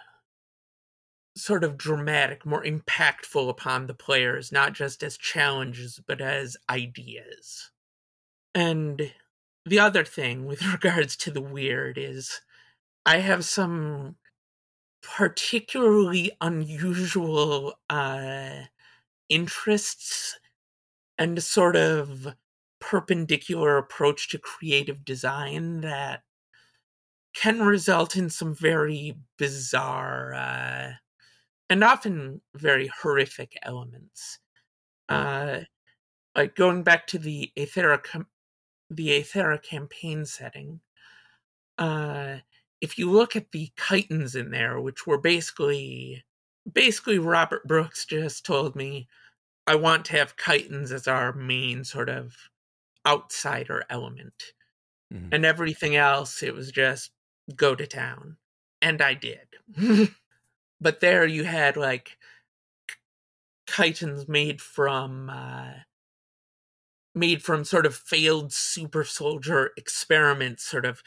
sort 1.36 1.64
of 1.64 1.78
dramatic, 1.78 2.46
more 2.46 2.64
impactful 2.64 3.50
upon 3.50 3.88
the 3.88 3.94
players, 3.94 4.52
not 4.52 4.74
just 4.74 5.02
as 5.04 5.18
challenges, 5.18 6.00
but 6.06 6.22
as 6.22 6.58
ideas. 6.70 7.72
And 8.54 9.12
the 9.66 9.80
other 9.80 10.04
thing 10.04 10.46
with 10.46 10.66
regards 10.72 11.16
to 11.18 11.32
the 11.32 11.42
weird 11.42 11.98
is 11.98 12.42
I 13.06 13.18
have 13.18 13.46
some 13.46 14.16
particularly 15.02 16.32
unusual 16.40 17.74
uh, 17.90 18.62
interests 19.30 20.40
and 21.18 21.38
a 21.38 21.42
sort 21.42 21.76
of 21.76 22.36
perpendicular 22.80 23.78
approach 23.78 24.30
to 24.30 24.38
creative 24.38 25.06
design 25.06 25.82
that 25.82 26.22
can 27.34 27.62
result 27.62 28.16
in 28.16 28.30
some 28.30 28.54
very 28.54 29.16
bizarre 29.38 30.34
uh, 30.34 30.92
and 31.70 31.84
often 31.84 32.42
very 32.56 32.88
horrific 33.02 33.58
elements. 33.64 34.40
Uh, 35.08 35.62
like 36.36 36.56
going 36.56 36.84
back 36.84 37.08
to 37.08 37.18
the 37.18 37.52
Aethera, 37.58 38.02
com- 38.02 38.28
the 38.92 39.10
Aethera 39.10 39.62
campaign 39.62 40.26
setting, 40.26 40.82
uh, 41.78 42.38
if 42.82 42.98
you 42.98 43.10
look 43.10 43.36
at 43.36 43.52
the 43.52 43.70
chitons 43.78 44.36
in 44.36 44.52
there, 44.52 44.80
which 44.80 45.08
were 45.08 45.18
basically, 45.18 46.24
basically 46.72 47.20
Robert 47.20 47.68
Brooks 47.68 48.06
just 48.06 48.46
told 48.46 48.76
me, 48.76 49.08
I 49.66 49.76
want 49.76 50.06
to 50.06 50.18
have 50.18 50.36
chitons 50.36 50.92
as 50.92 51.08
our 51.08 51.34
main 51.34 51.84
sort 51.84 52.10
of 52.10 52.36
outsider 53.06 53.84
element. 53.90 54.54
Mm-hmm. 55.14 55.34
And 55.34 55.46
everything 55.46 55.96
else, 55.96 56.44
it 56.44 56.54
was 56.54 56.72
just 56.72 57.12
go 57.56 57.76
to 57.76 57.88
town. 57.88 58.38
And 58.82 59.02
I 59.02 59.14
did. 59.14 59.48
but 60.82 61.00
there 61.00 61.26
you 61.26 61.44
had 61.44 61.78
like 61.78 62.18
chitons 63.70 64.28
made 64.28 64.62
from 64.62 65.30
uh, 65.30 65.74
made 67.14 67.44
from 67.44 67.64
sort 67.64 67.86
of 67.86 67.96
failed 67.96 68.54
super 68.54 69.04
soldier 69.04 69.72
experiments 69.78 70.64
sort 70.64 70.86
of 70.86 71.02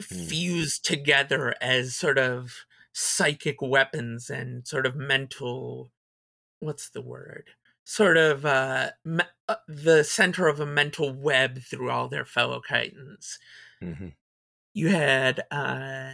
mm. 0.00 0.28
fused 0.28 0.84
together 0.84 1.54
as 1.60 1.94
sort 1.94 2.18
of 2.18 2.64
psychic 2.92 3.60
weapons 3.60 4.30
and 4.30 4.66
sort 4.66 4.86
of 4.86 4.96
mental 4.96 5.90
what's 6.60 6.88
the 6.90 7.02
word 7.02 7.50
sort 7.84 8.16
of 8.16 8.46
uh, 8.46 8.90
me- 9.04 9.24
uh, 9.48 9.56
the 9.68 10.02
center 10.02 10.48
of 10.48 10.58
a 10.58 10.66
mental 10.66 11.12
web 11.12 11.60
through 11.62 11.90
all 11.90 12.08
their 12.08 12.24
fellow 12.24 12.60
chitons 12.68 13.38
mm-hmm. 13.82 14.08
you 14.72 14.88
had 14.88 15.42
uh 15.50 16.12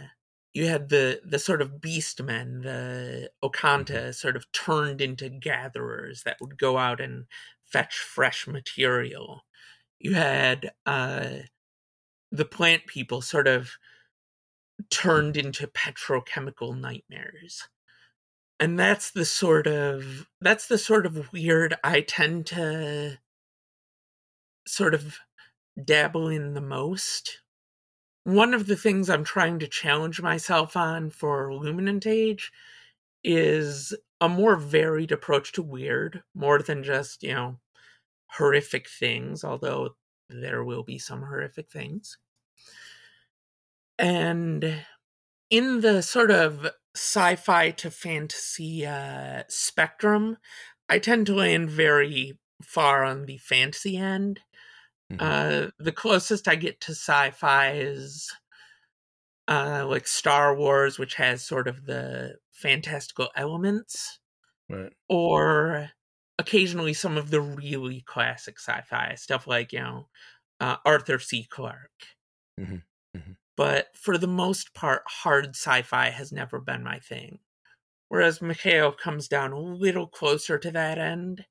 you 0.53 0.67
had 0.67 0.89
the 0.89 1.21
the 1.23 1.39
sort 1.39 1.61
of 1.61 1.79
beastmen, 1.79 2.63
the 2.63 3.31
Okanta, 3.43 3.87
mm-hmm. 3.87 4.11
sort 4.11 4.35
of 4.35 4.51
turned 4.51 5.01
into 5.01 5.29
gatherers 5.29 6.23
that 6.23 6.37
would 6.41 6.57
go 6.57 6.77
out 6.77 6.99
and 6.99 7.25
fetch 7.71 7.97
fresh 7.97 8.47
material. 8.47 9.45
You 9.99 10.13
had 10.15 10.71
uh, 10.85 11.29
the 12.31 12.45
plant 12.45 12.85
people 12.87 13.21
sort 13.21 13.47
of 13.47 13.71
turned 14.89 15.37
into 15.37 15.67
petrochemical 15.67 16.79
nightmares. 16.79 17.67
And 18.59 18.77
that's 18.79 19.11
the 19.11 19.25
sort 19.25 19.67
of 19.67 20.27
that's 20.39 20.67
the 20.67 20.77
sort 20.77 21.05
of 21.05 21.31
weird 21.33 21.75
I 21.83 22.01
tend 22.01 22.45
to 22.47 23.17
sort 24.67 24.93
of 24.93 25.17
dabble 25.83 26.27
in 26.27 26.53
the 26.53 26.61
most 26.61 27.41
one 28.23 28.53
of 28.53 28.67
the 28.67 28.75
things 28.75 29.09
I'm 29.09 29.23
trying 29.23 29.59
to 29.59 29.67
challenge 29.67 30.21
myself 30.21 30.75
on 30.77 31.09
for 31.09 31.49
Luminant 31.49 32.05
Age 32.05 32.51
is 33.23 33.95
a 34.19 34.29
more 34.29 34.55
varied 34.55 35.11
approach 35.11 35.51
to 35.53 35.63
weird, 35.63 36.21
more 36.35 36.61
than 36.61 36.83
just, 36.83 37.23
you 37.23 37.33
know, 37.33 37.59
horrific 38.37 38.87
things, 38.89 39.43
although 39.43 39.89
there 40.29 40.63
will 40.63 40.83
be 40.83 40.97
some 40.97 41.21
horrific 41.21 41.69
things. 41.69 42.17
And 43.99 44.83
in 45.49 45.81
the 45.81 46.01
sort 46.01 46.31
of 46.31 46.67
sci 46.95 47.35
fi 47.35 47.71
to 47.71 47.91
fantasy 47.91 48.85
uh, 48.85 49.43
spectrum, 49.49 50.37
I 50.89 50.99
tend 50.99 51.27
to 51.27 51.35
land 51.35 51.69
very 51.69 52.37
far 52.61 53.03
on 53.03 53.25
the 53.25 53.37
fantasy 53.37 53.97
end. 53.97 54.39
Mm-hmm. 55.11 55.67
Uh, 55.67 55.69
the 55.79 55.91
closest 55.91 56.47
I 56.47 56.55
get 56.55 56.79
to 56.81 56.91
sci-fi 56.91 57.71
is 57.73 58.31
uh, 59.47 59.85
like 59.87 60.07
Star 60.07 60.55
Wars, 60.55 60.97
which 60.97 61.15
has 61.15 61.43
sort 61.43 61.67
of 61.67 61.85
the 61.85 62.35
fantastical 62.51 63.29
elements, 63.35 64.19
right. 64.69 64.93
or 65.09 65.89
occasionally 66.41 66.93
some 66.93 67.17
of 67.17 67.29
the 67.29 67.41
really 67.41 68.01
classic 68.05 68.59
sci-fi 68.59 69.15
stuff, 69.15 69.47
like 69.47 69.71
you 69.71 69.79
know 69.79 70.07
uh, 70.59 70.77
Arthur 70.85 71.19
C. 71.19 71.47
Clarke. 71.49 72.05
Mm-hmm. 72.59 72.75
Mm-hmm. 73.17 73.31
But 73.57 73.87
for 73.95 74.17
the 74.17 74.27
most 74.27 74.73
part, 74.73 75.03
hard 75.07 75.49
sci-fi 75.49 76.09
has 76.09 76.31
never 76.31 76.59
been 76.59 76.83
my 76.83 76.99
thing. 76.99 77.39
Whereas 78.09 78.41
Mikhail 78.41 78.91
comes 78.91 79.27
down 79.27 79.51
a 79.53 79.59
little 79.59 80.07
closer 80.07 80.57
to 80.57 80.71
that 80.71 80.97
end. 80.97 81.45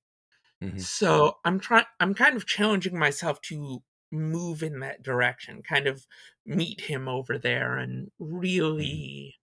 Mm-hmm. 0.63 0.79
So 0.79 1.39
I'm 1.45 1.59
trying 1.59 1.87
I'm 2.01 2.15
kind 2.15 2.37
of 2.37 2.47
challenging 2.47 2.99
myself 2.99 3.41
to 3.43 3.83
move 4.13 4.63
in 4.63 4.81
that 4.81 5.03
direction, 5.03 5.63
kind 5.63 5.87
of 5.87 6.07
meet 6.45 6.83
him 6.83 7.09
over 7.09 7.39
there 7.39 7.79
and 7.79 8.11
really 8.19 9.37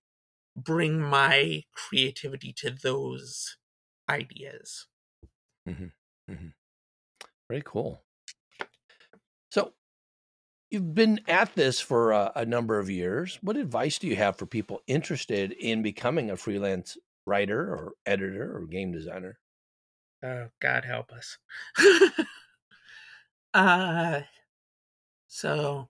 mm-hmm. 0.57 0.61
bring 0.61 0.99
my 1.01 1.63
creativity 1.73 2.53
to 2.57 2.69
those 2.69 3.57
ideas. 4.09 4.87
Mm-hmm. 5.67 6.31
mm-hmm. 6.31 6.47
Very 7.49 7.63
cool. 7.65 8.01
So 9.51 9.73
you've 10.69 10.93
been 10.93 11.21
at 11.27 11.55
this 11.55 11.79
for 11.79 12.11
a, 12.11 12.31
a 12.35 12.45
number 12.45 12.79
of 12.79 12.89
years. 12.89 13.39
What 13.41 13.57
advice 13.57 13.99
do 13.99 14.07
you 14.07 14.15
have 14.15 14.37
for 14.37 14.45
people 14.45 14.81
interested 14.87 15.53
in 15.53 15.81
becoming 15.81 16.29
a 16.29 16.37
freelance 16.37 16.97
writer 17.25 17.59
or 17.59 17.93
editor 18.05 18.57
or 18.57 18.65
game 18.65 18.91
designer? 18.91 19.39
Oh, 20.23 20.47
God 20.59 20.83
help 20.83 21.11
us. 21.11 21.37
uh, 23.53 24.21
so, 25.27 25.89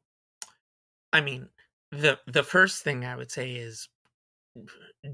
I 1.14 1.22
mean, 1.22 1.50
the 1.92 2.20
the 2.28 2.44
first 2.44 2.84
thing 2.84 3.06
I 3.06 3.16
would 3.16 3.32
say 3.32 3.54
is 3.54 3.88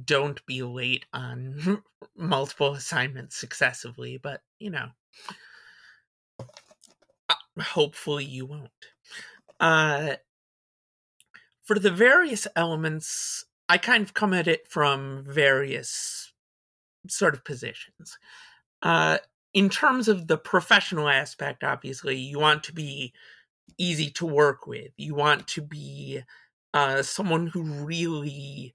don't 0.06 0.46
be 0.46 0.64
late 0.64 1.06
on 1.14 1.84
multiple 2.16 2.74
assignments 2.74 3.38
successively, 3.38 4.18
but 4.18 4.42
you 4.60 4.70
know, 4.70 4.90
uh, 6.40 7.34
hopefully 7.62 8.26
you 8.26 8.46
won't. 8.46 8.70
Uh, 9.60 10.16
for 11.64 11.80
the 11.80 11.92
various 11.92 12.48
elements 12.56 13.46
I 13.70 13.78
kind 13.78 14.04
of 14.04 14.14
come 14.14 14.34
at 14.34 14.48
it 14.48 14.68
from 14.68 15.24
various 15.28 16.34
sort 17.08 17.34
of 17.34 17.44
positions. 17.44 18.18
Uh, 18.82 19.18
in 19.54 19.70
terms 19.70 20.08
of 20.08 20.28
the 20.28 20.38
professional 20.38 21.08
aspect, 21.08 21.64
obviously, 21.64 22.16
you 22.18 22.40
want 22.40 22.64
to 22.64 22.74
be 22.74 23.14
easy 23.78 24.10
to 24.12 24.26
work 24.26 24.68
with. 24.68 24.92
You 24.98 25.16
want 25.16 25.48
to 25.50 25.62
be 25.62 26.22
uh, 26.74 27.02
someone 27.04 27.48
who 27.48 27.64
really 27.64 28.74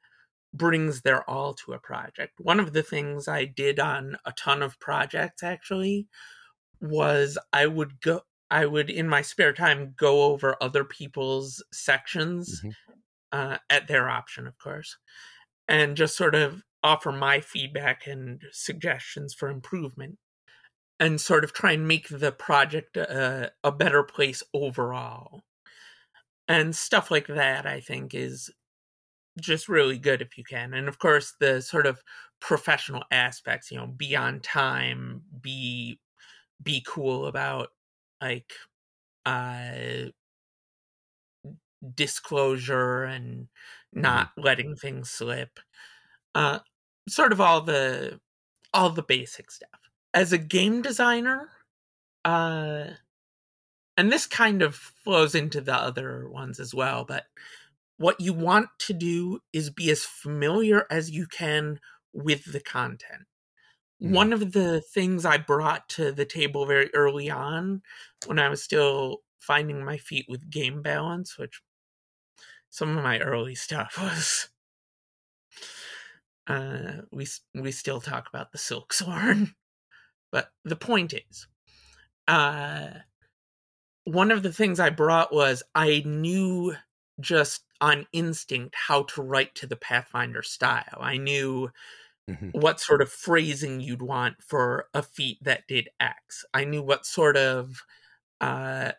brings 0.55 1.03
their 1.03 1.29
all 1.29 1.55
to 1.55 1.73
a 1.73 1.79
project. 1.79 2.35
One 2.39 2.61
of 2.61 2.73
the 2.73 2.83
things 2.83 3.29
I 3.29 3.45
did 3.45 3.79
on 3.79 4.17
a 4.25 4.33
ton 4.33 4.63
of 4.63 4.81
projects 4.81 5.43
actually 5.43 6.09
was 6.81 7.39
I 7.53 7.67
would 7.67 8.01
go 8.01 8.23
I 8.51 8.65
would 8.65 8.89
in 8.89 9.09
my 9.09 9.23
spare 9.23 9.53
time 9.53 9.95
go 9.97 10.23
over 10.23 10.57
other 10.61 10.85
people's 10.85 11.63
sections 11.73 12.61
mm-hmm. 12.61 12.71
uh, 13.33 13.59
at 13.69 13.89
their 13.89 14.09
option, 14.09 14.47
of 14.47 14.57
course, 14.59 14.97
and 15.69 15.97
just 15.97 16.17
sort 16.17 16.35
of 16.35 16.63
offer 16.83 17.13
my 17.13 17.41
feedback 17.41 18.07
and 18.07 18.43
suggestions 18.53 19.35
for 19.35 19.51
improvement 19.51 20.19
and 21.01 21.21
sort 21.21 21.45
of 21.45 21.53
try 21.53 21.73
and 21.73 21.87
make 21.87 22.09
the 22.09 22.33
project 22.33 22.97
a, 22.97 23.53
a 23.63 23.71
better 23.71 24.03
place 24.03 24.43
overall. 24.55 25.43
And 26.49 26.75
stuff 26.75 27.11
like 27.11 27.27
that, 27.27 27.67
I 27.67 27.81
think, 27.81 28.15
is 28.15 28.51
just 29.41 29.69
really 29.69 29.99
good 29.99 30.23
if 30.23 30.37
you 30.39 30.45
can. 30.45 30.75
And 30.75 30.89
of 30.89 30.99
course, 30.99 31.35
the 31.41 31.61
sort 31.63 31.87
of 31.87 32.03
professional 32.41 33.05
aspects, 33.11 33.71
you 33.71 33.77
know, 33.77 33.87
be 33.87 34.17
on 34.17 34.41
time, 34.41 35.23
be 35.41 35.99
be 36.63 36.85
cool 36.87 37.27
about 37.27 37.69
like 38.21 38.53
uh 39.27 40.07
disclosure 41.95 43.05
and 43.05 43.45
mm-hmm. 43.45 44.01
not 44.01 44.31
letting 44.37 44.75
things 44.77 45.11
slip. 45.11 45.61
Uh 46.35 46.61
sort 47.09 47.33
of 47.33 47.41
all 47.41 47.61
the 47.61 48.21
all 48.75 48.91
the 48.91 49.03
basic 49.03 49.51
stuff. 49.51 49.71
As 50.15 50.33
a 50.33 50.39
game 50.39 50.83
designer, 50.83 51.51
uh 52.25 52.85
and 53.97 54.13
this 54.13 54.27
kind 54.27 54.63
of 54.63 54.77
flows 54.77 55.35
into 55.35 55.61
the 55.61 55.75
other 55.75 56.29
ones 56.29 56.61
as 56.61 56.73
well, 56.73 57.05
but 57.05 57.25
what 57.99 58.21
you 58.21 58.33
want 58.33 58.69
to 58.79 58.93
do 58.93 59.41
is 59.53 59.71
be 59.71 59.91
as 59.91 60.05
familiar 60.05 60.87
as 60.91 61.11
you 61.11 61.27
can 61.27 61.81
with 62.13 62.53
the 62.53 62.61
content. 62.61 63.27
Mm. 64.03 64.13
One 64.13 64.33
of 64.33 64.53
the 64.53 64.81
things 64.81 65.25
I 65.25 65.37
brought 65.37 65.89
to 65.91 66.13
the 66.13 66.25
table 66.25 66.65
very 66.65 66.93
early 66.95 67.31
on 67.31 67.83
when 68.27 68.39
I 68.39 68.49
was 68.49 68.63
still 68.63 69.19
finding 69.41 69.85
my 69.85 69.99
feet 69.99 70.27
with 70.29 70.51
game 70.51 70.81
balance, 70.81 71.37
which 71.37 71.61
some 72.71 72.97
of 72.97 73.05
my 73.05 73.19
early 73.19 73.55
stuff 73.55 73.97
was 74.01 74.49
uh, 76.49 77.03
we 77.11 77.27
we 77.55 77.71
still 77.71 78.01
talk 78.01 78.29
about 78.29 78.53
the 78.53 78.59
silk 78.59 78.93
sworn, 78.93 79.55
but 80.33 80.51
the 80.65 80.77
point 80.77 81.13
is, 81.13 81.47
uh, 82.27 82.89
one 84.05 84.31
of 84.31 84.43
the 84.43 84.53
things 84.53 84.81
I 84.81 84.91
brought 84.91 85.33
was 85.33 85.63
I 85.75 86.03
knew 86.07 86.75
just 87.21 87.63
on 87.81 88.07
instinct 88.13 88.75
how 88.75 89.05
to 89.05 89.23
write 89.23 89.55
to 89.57 89.67
the 89.67 89.77
Pathfinder 89.77 90.43
style. 90.43 90.99
I 91.01 91.17
knew 91.17 91.71
mm-hmm. 92.29 92.51
what 92.51 92.81
sort 92.81 93.01
of 93.01 93.11
phrasing 93.11 93.81
you'd 93.81 94.03
want 94.03 94.43
for 94.43 94.87
a 94.95 95.03
feat 95.03 95.39
that 95.43 95.67
did 95.67 95.89
X. 96.01 96.45
I 96.53 96.65
knew 96.65 96.83
what 96.83 97.07
sort 97.07 97.37
of 97.37 97.83
uh 98.41 98.93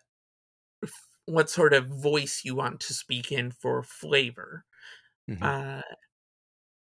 what 1.25 1.49
sort 1.49 1.73
of 1.73 1.87
voice 1.87 2.41
you 2.43 2.55
want 2.55 2.79
to 2.81 2.93
speak 2.93 3.31
in 3.31 3.51
for 3.51 3.83
flavor. 3.83 4.65
Mm-hmm. 5.29 5.43
Uh 5.43 5.81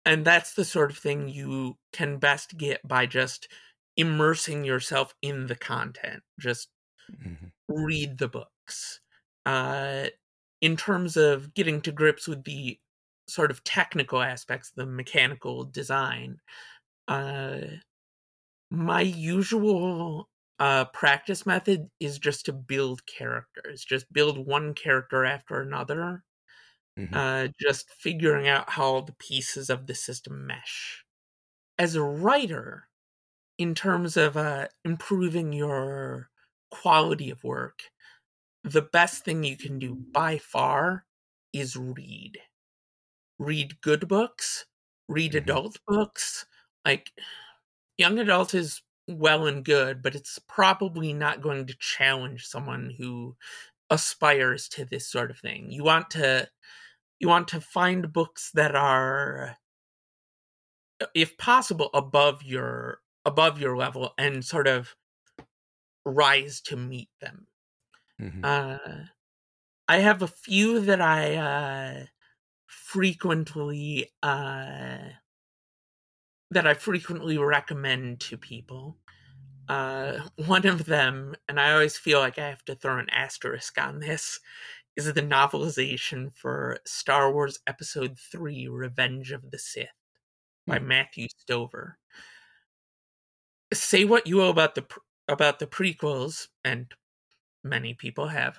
and 0.05 0.23
that's 0.23 0.53
the 0.53 0.65
sort 0.65 0.91
of 0.91 0.97
thing 0.97 1.27
you 1.27 1.77
can 1.91 2.17
best 2.17 2.57
get 2.57 2.85
by 2.87 3.05
just 3.05 3.49
immersing 3.97 4.63
yourself 4.63 5.13
in 5.21 5.47
the 5.47 5.55
content. 5.55 6.23
Just 6.39 6.69
mm-hmm. 7.11 7.47
read 7.67 8.17
the 8.17 8.27
books. 8.27 8.99
Uh 9.45 10.07
in 10.61 10.75
terms 10.75 11.17
of 11.17 11.53
getting 11.53 11.81
to 11.81 11.91
grips 11.91 12.27
with 12.27 12.43
the 12.43 12.79
sort 13.27 13.51
of 13.51 13.63
technical 13.63 14.21
aspects, 14.21 14.71
the 14.71 14.85
mechanical 14.85 15.63
design, 15.63 16.39
uh, 17.07 17.59
my 18.69 19.01
usual 19.01 20.29
uh, 20.59 20.85
practice 20.85 21.45
method 21.45 21.89
is 21.99 22.19
just 22.19 22.45
to 22.45 22.53
build 22.53 23.05
characters, 23.05 23.85
just 23.85 24.11
build 24.11 24.45
one 24.45 24.73
character 24.73 25.23
after 25.23 25.61
another, 25.61 26.23
mm-hmm. 26.97 27.13
uh, 27.13 27.47
just 27.59 27.89
figuring 27.91 28.47
out 28.47 28.69
how 28.69 29.01
the 29.01 29.13
pieces 29.13 29.69
of 29.69 29.87
the 29.87 29.95
system 29.95 30.47
mesh. 30.47 31.03
As 31.77 31.95
a 31.95 32.03
writer, 32.03 32.87
in 33.57 33.75
terms 33.75 34.17
of 34.17 34.35
uh, 34.35 34.67
improving 34.83 35.53
your 35.53 36.29
quality 36.71 37.29
of 37.29 37.43
work, 37.43 37.83
the 38.63 38.81
best 38.81 39.23
thing 39.23 39.43
you 39.43 39.57
can 39.57 39.79
do 39.79 39.95
by 39.95 40.37
far 40.37 41.05
is 41.53 41.75
read. 41.75 42.37
Read 43.39 43.81
good 43.81 44.07
books, 44.07 44.65
read 45.07 45.31
mm-hmm. 45.31 45.43
adult 45.43 45.79
books. 45.87 46.45
Like, 46.85 47.11
young 47.97 48.19
adult 48.19 48.53
is 48.53 48.81
well 49.07 49.47
and 49.47 49.63
good, 49.63 50.01
but 50.01 50.15
it's 50.15 50.39
probably 50.47 51.13
not 51.13 51.41
going 51.41 51.65
to 51.67 51.77
challenge 51.79 52.45
someone 52.45 52.93
who 52.97 53.35
aspires 53.89 54.67
to 54.69 54.85
this 54.85 55.07
sort 55.07 55.31
of 55.31 55.39
thing. 55.39 55.71
You 55.71 55.83
want 55.83 56.09
to 56.11 56.49
you 57.19 57.27
want 57.27 57.47
to 57.49 57.61
find 57.61 58.11
books 58.11 58.51
that 58.53 58.75
are 58.75 59.57
if 61.13 61.37
possible 61.37 61.89
above 61.93 62.43
your 62.43 62.99
above 63.25 63.59
your 63.59 63.77
level 63.77 64.13
and 64.17 64.43
sort 64.43 64.67
of 64.67 64.95
rise 66.05 66.61
to 66.61 66.77
meet 66.77 67.09
them 67.21 67.47
Mm-hmm. 68.21 68.41
Uh, 68.43 68.77
I 69.87 69.99
have 69.99 70.21
a 70.21 70.27
few 70.27 70.81
that 70.81 71.01
I 71.01 71.35
uh, 71.35 72.05
frequently 72.65 74.09
uh, 74.21 74.97
that 76.51 76.67
I 76.67 76.73
frequently 76.73 77.37
recommend 77.37 78.19
to 78.21 78.37
people. 78.37 78.97
Uh, 79.69 80.19
one 80.45 80.65
of 80.65 80.85
them, 80.85 81.35
and 81.47 81.59
I 81.59 81.73
always 81.73 81.97
feel 81.97 82.19
like 82.19 82.39
I 82.39 82.49
have 82.49 82.65
to 82.65 82.75
throw 82.75 82.97
an 82.97 83.09
asterisk 83.09 83.79
on 83.79 83.99
this, 83.99 84.39
is 84.95 85.13
the 85.13 85.21
novelization 85.21 86.33
for 86.33 86.79
Star 86.85 87.31
Wars 87.31 87.59
Episode 87.67 88.17
Three: 88.17 88.67
Revenge 88.67 89.31
of 89.31 89.51
the 89.51 89.59
Sith 89.59 89.89
by 90.65 90.79
mm. 90.79 90.85
Matthew 90.85 91.27
Stover. 91.37 91.97
Say 93.73 94.05
what 94.05 94.27
you 94.27 94.37
will 94.37 94.49
about 94.49 94.75
the 94.75 94.85
about 95.27 95.59
the 95.59 95.67
prequels, 95.67 96.47
and 96.63 96.87
many 97.69 97.93
people 97.93 98.27
have. 98.27 98.57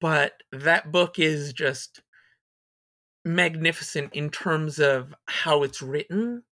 But 0.00 0.42
that 0.52 0.90
book 0.90 1.18
is 1.18 1.52
just 1.52 2.00
magnificent 3.24 4.14
in 4.14 4.30
terms 4.30 4.78
of 4.78 5.14
how 5.26 5.62
it's 5.62 5.82
written, 5.82 6.42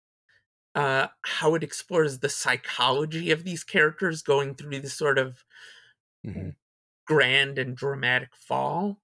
uh, 0.75 1.09
how 1.23 1.55
it 1.55 1.63
explores 1.63 2.19
the 2.19 2.29
psychology 2.29 3.31
of 3.31 3.45
these 3.45 3.65
characters 3.65 4.23
going 4.23 4.55
through 4.55 4.81
this 4.81 4.95
sort 4.95 5.19
of 5.19 5.45
mm-hmm. 6.27 6.51
grand 7.07 7.59
and 7.59 7.77
dramatic 7.77 8.31
fall, 8.37 9.01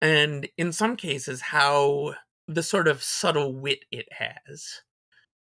and 0.00 0.48
in 0.56 0.72
some 0.72 0.96
cases, 0.96 1.40
how 1.40 2.14
the 2.46 2.62
sort 2.62 2.86
of 2.86 3.02
subtle 3.02 3.54
wit 3.54 3.84
it 3.90 4.06
has. 4.12 4.82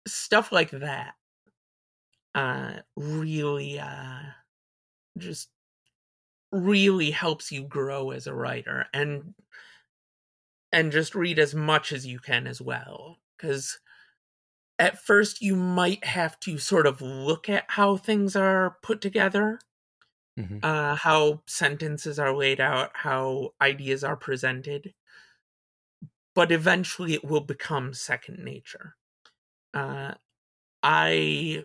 Stuff 0.08 0.52
like 0.52 0.72
that 0.72 1.14
uh, 2.36 2.74
really 2.96 3.80
uh, 3.80 4.22
just 5.18 5.50
really 6.52 7.12
helps 7.12 7.52
you 7.52 7.64
grow 7.64 8.12
as 8.12 8.28
a 8.28 8.34
writer 8.34 8.86
and 8.94 9.34
and 10.72 10.92
just 10.92 11.16
read 11.16 11.40
as 11.40 11.54
much 11.54 11.92
as 11.92 12.06
you 12.06 12.20
can 12.20 12.48
as 12.48 12.62
well 12.62 13.18
cuz 13.38 13.80
at 14.80 14.98
first 14.98 15.42
you 15.42 15.56
might 15.56 16.04
have 16.04 16.40
to 16.40 16.58
sort 16.58 16.88
of 16.88 17.02
look 17.02 17.50
at 17.50 17.66
how 17.68 17.98
things 17.98 18.36
are 18.36 18.78
put 18.82 19.02
together 19.02 19.60
mm-hmm. 20.40 20.58
uh, 20.64 20.96
how 20.96 21.44
sentences 21.46 22.18
are 22.18 22.36
laid 22.36 22.60
out 22.60 22.92
how 22.94 23.54
ideas 23.62 24.04
are 24.04 24.18
presented 24.18 24.94
but 26.34 26.52
eventually 26.52 27.14
it 27.14 27.26
will 27.26 27.42
become 27.42 27.94
second 27.94 28.40
nature 28.40 28.96
uh, 29.74 30.14
i 30.82 31.64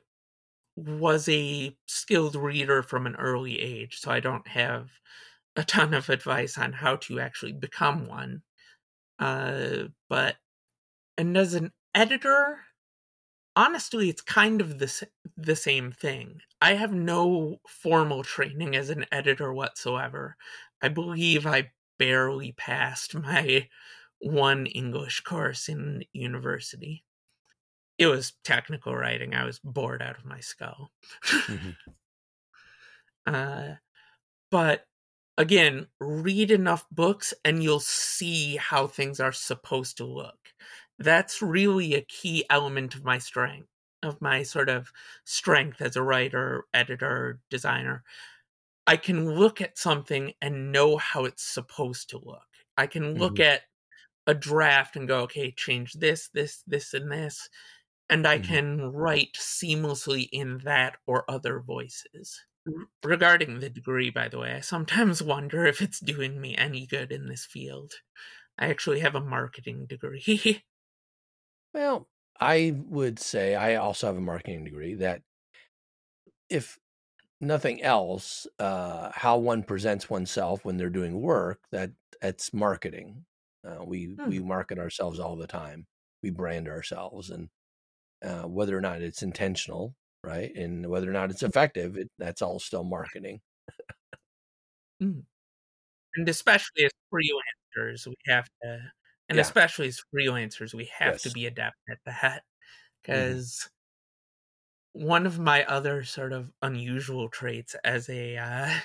was 0.77 1.29
a 1.29 1.77
skilled 1.87 2.37
reader 2.37 2.83
from 2.83 3.07
an 3.07 3.17
early 3.17 3.61
age, 3.61 3.99
so 4.01 4.11
I 4.11 4.21
don't 4.21 4.47
have 4.49 4.91
a 5.57 5.65
ton 5.65 5.95
of 5.95 6.11
advice 6.11 6.59
on 6.59 6.73
how 6.75 6.97
to 6.97 7.21
actually 7.21 7.53
become 7.53 8.07
one. 8.09 8.43
Uh, 9.19 9.85
but 10.09 10.37
and 11.19 11.37
as 11.37 11.55
an 11.55 11.73
editor, 11.95 12.61
honestly, 13.57 14.09
it's 14.09 14.23
kind 14.23 14.61
of 14.61 14.79
the 14.79 15.09
the 15.37 15.57
same 15.57 15.93
thing. 15.93 16.41
I 16.61 16.75
have 16.75 16.93
no 16.93 17.59
formal 17.69 18.23
training 18.25 18.77
as 18.77 18.91
an 18.91 19.07
editor 19.13 19.53
whatsoever. 19.53 20.37
I 20.83 20.89
believe 20.89 21.47
I 21.47 21.73
barely 21.99 22.53
passed 22.53 23.15
my 23.15 23.69
one 24.21 24.67
English 24.67 25.21
course 25.23 25.69
in 25.69 26.05
university. 26.13 27.05
It 27.99 28.07
was 28.07 28.35
technical 28.45 28.95
writing. 28.95 29.35
I 29.35 29.45
was 29.45 29.59
bored 29.61 30.03
out 30.03 30.19
of 30.19 30.25
my 30.25 30.41
skull. 30.41 30.93
Mm-hmm. 31.49 31.95
uh, 33.27 33.75
but 34.51 34.87
again, 35.39 35.89
read 36.01 36.53
enough 36.53 36.87
books 36.91 37.35
and 37.45 37.63
you'll 37.63 37.81
see 37.81 38.57
how 38.57 38.89
things 38.89 39.21
are 39.21 39.33
supposed 39.33 39.99
to 39.99 40.07
look. 40.07 40.55
That's 40.99 41.43
really 41.43 41.95
a 41.95 42.03
key 42.03 42.45
element 42.51 42.95
of 42.95 43.05
my 43.05 43.19
strength, 43.19 43.69
of 44.03 44.21
my 44.23 44.43
sort 44.45 44.69
of 44.71 44.93
strength 45.25 45.81
as 45.83 45.97
a 45.97 46.03
writer, 46.03 46.67
editor, 46.75 47.41
designer. 47.51 48.05
I 48.87 48.97
can 48.97 49.35
look 49.37 49.61
at 49.61 49.79
something 49.79 50.35
and 50.43 50.73
know 50.73 50.97
how 50.99 51.25
it's 51.25 51.43
supposed 51.45 52.11
to 52.11 52.19
look. 52.19 52.47
I 52.77 52.87
can 52.87 53.15
look 53.19 53.39
Mhm. 53.39 53.41
at 53.41 53.63
a 54.27 54.35
draft 54.35 54.97
and 54.97 55.09
go, 55.09 55.23
okay, 55.23 55.53
change 55.53 55.95
this, 55.95 56.29
this, 56.31 56.63
this, 56.67 56.95
and 56.95 57.13
this. 57.13 57.49
And 58.11 58.27
I 58.27 58.39
Mhm. 58.39 58.39
can 58.39 58.81
write 58.93 59.35
seamlessly 59.35 60.29
in 60.33 60.59
that 60.59 60.99
or 61.07 61.31
other 61.31 61.61
voices. 61.61 62.45
R- 62.69 62.89
Regarding 63.05 63.61
the 63.61 63.71
degree, 63.71 64.11
by 64.11 64.29
the 64.29 64.39
way, 64.39 64.53
I 64.55 64.61
sometimes 64.61 65.23
wonder 65.35 65.67
if 65.67 65.83
it's 65.83 66.01
doing 66.01 66.41
me 66.41 66.57
any 66.57 66.87
good 66.87 67.13
in 67.13 67.27
this 67.29 67.47
field. 67.47 67.95
I 68.59 68.69
actually 68.69 69.01
have 69.01 69.15
a 69.17 69.21
marketing 69.21 69.87
degree. 69.87 70.63
Well, 71.73 72.09
I 72.41 72.73
would 72.87 73.19
say 73.19 73.55
I 73.55 73.75
also 73.77 74.07
have 74.09 74.17
a 74.17 74.21
marketing 74.21 74.65
degree 74.65 74.95
that 74.95 75.23
if 76.49 76.79
nothing 77.41 77.83
else, 77.83 78.49
uh, 78.59 79.13
how 79.15 79.39
one 79.39 79.65
presents 79.65 80.11
oneself 80.11 80.65
when 80.65 80.79
they're 80.79 80.91
doing 80.91 81.21
work, 81.23 81.61
that 81.73 81.93
that's 82.21 82.55
marketing. 82.55 83.27
Uh, 83.65 83.85
we 83.87 84.19
we 84.25 84.41
market 84.41 84.79
ourselves 84.79 85.21
all 85.21 85.37
the 85.37 85.47
time. 85.47 85.87
We 86.23 86.31
brand 86.31 86.69
ourselves, 86.69 87.31
and 87.31 87.51
uh, 88.25 88.45
whether 88.49 88.77
or 88.79 88.81
not 88.83 89.03
it's 89.03 89.23
intentional, 89.23 89.97
right, 90.25 90.55
and 90.57 90.89
whether 90.89 91.09
or 91.11 91.13
not 91.15 91.31
it's 91.31 91.43
effective, 91.45 91.97
it, 91.99 92.11
that's 92.19 92.43
all 92.43 92.61
still 92.61 92.85
marketing. 92.85 93.43
and 95.01 95.25
especially 96.29 96.85
as 96.85 96.91
freelancers, 97.13 98.07
we 98.07 98.15
have 98.27 98.49
to, 98.63 98.93
and 99.29 99.39
Yeah. 99.39 99.41
especially 99.41 99.89
as 99.89 100.01
freelancers, 100.15 100.75
we 100.75 100.87
have 100.99 101.21
to 101.23 101.31
be 101.31 101.47
adept 101.47 101.77
at 101.91 101.99
that. 102.07 102.45
Because 103.03 103.69
one 104.93 105.27
of 105.27 105.39
my 105.39 105.65
other 105.65 106.05
sort 106.05 106.33
of 106.33 106.53
unusual 106.63 107.29
traits 107.29 107.75
as 107.85 108.09
a 108.09 108.37
uh, 108.39 108.79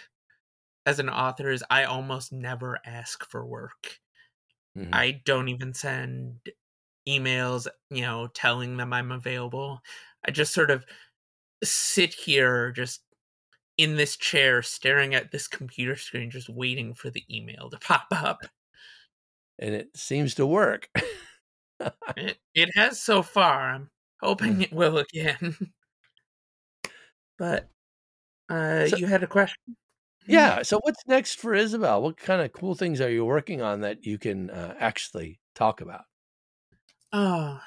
as 0.88 1.00
an 1.00 1.10
author 1.10 1.52
is 1.52 1.64
I 1.70 1.86
almost 1.86 2.34
never 2.34 2.80
ask 2.86 3.26
for 3.30 3.46
work. 3.46 4.00
Mhm. 4.76 4.94
I 4.94 5.22
don't 5.26 5.50
even 5.50 5.74
send 5.74 6.50
emails, 7.10 7.68
you 7.90 8.02
know, 8.02 8.28
telling 8.34 8.78
them 8.78 8.94
I'm 8.94 9.12
available. 9.12 9.82
I 10.28 10.32
just 10.32 10.54
sort 10.54 10.72
of 10.72 10.86
sit 11.64 12.14
here 12.14 12.72
just 12.72 13.02
in 13.78 13.96
this 13.96 14.18
chair 14.18 14.62
staring 14.62 15.16
at 15.16 15.32
this 15.32 15.48
computer 15.48 15.96
screen 15.96 16.30
just 16.32 16.50
waiting 16.50 16.94
for 16.94 17.10
the 17.10 17.24
email 17.36 17.70
to 17.70 17.78
pop 17.82 18.08
up. 18.12 18.42
and 19.58 19.74
it 19.76 19.90
seems 19.96 20.36
to 20.36 20.46
work. 20.46 20.90
It, 22.18 22.38
it 22.54 22.70
has 22.76 23.02
so 23.02 23.24
far. 23.24 23.70
I'm 23.72 23.90
hoping 24.22 24.62
it 24.62 24.74
will 24.74 24.98
again. 24.98 25.56
but 27.38 27.70
uh 28.50 28.88
So- 28.88 28.98
you 28.98 29.08
had 29.08 29.24
a 29.24 29.28
question? 29.28 29.78
yeah. 30.28 30.62
So 30.64 30.80
what's 30.84 31.02
next 31.08 31.40
for 31.40 31.56
Isabel? 31.56 32.02
What 32.02 32.18
kind 32.18 32.42
of 32.42 32.52
cool 32.52 32.76
things 32.76 33.00
are 33.02 33.10
you 33.10 33.24
working 33.26 33.62
on 33.62 33.80
that 33.82 34.06
you 34.06 34.18
can 34.18 34.50
uh, 34.50 34.76
actually 34.78 35.40
talk 35.56 35.80
about? 35.82 36.02
Oh. 37.12 37.60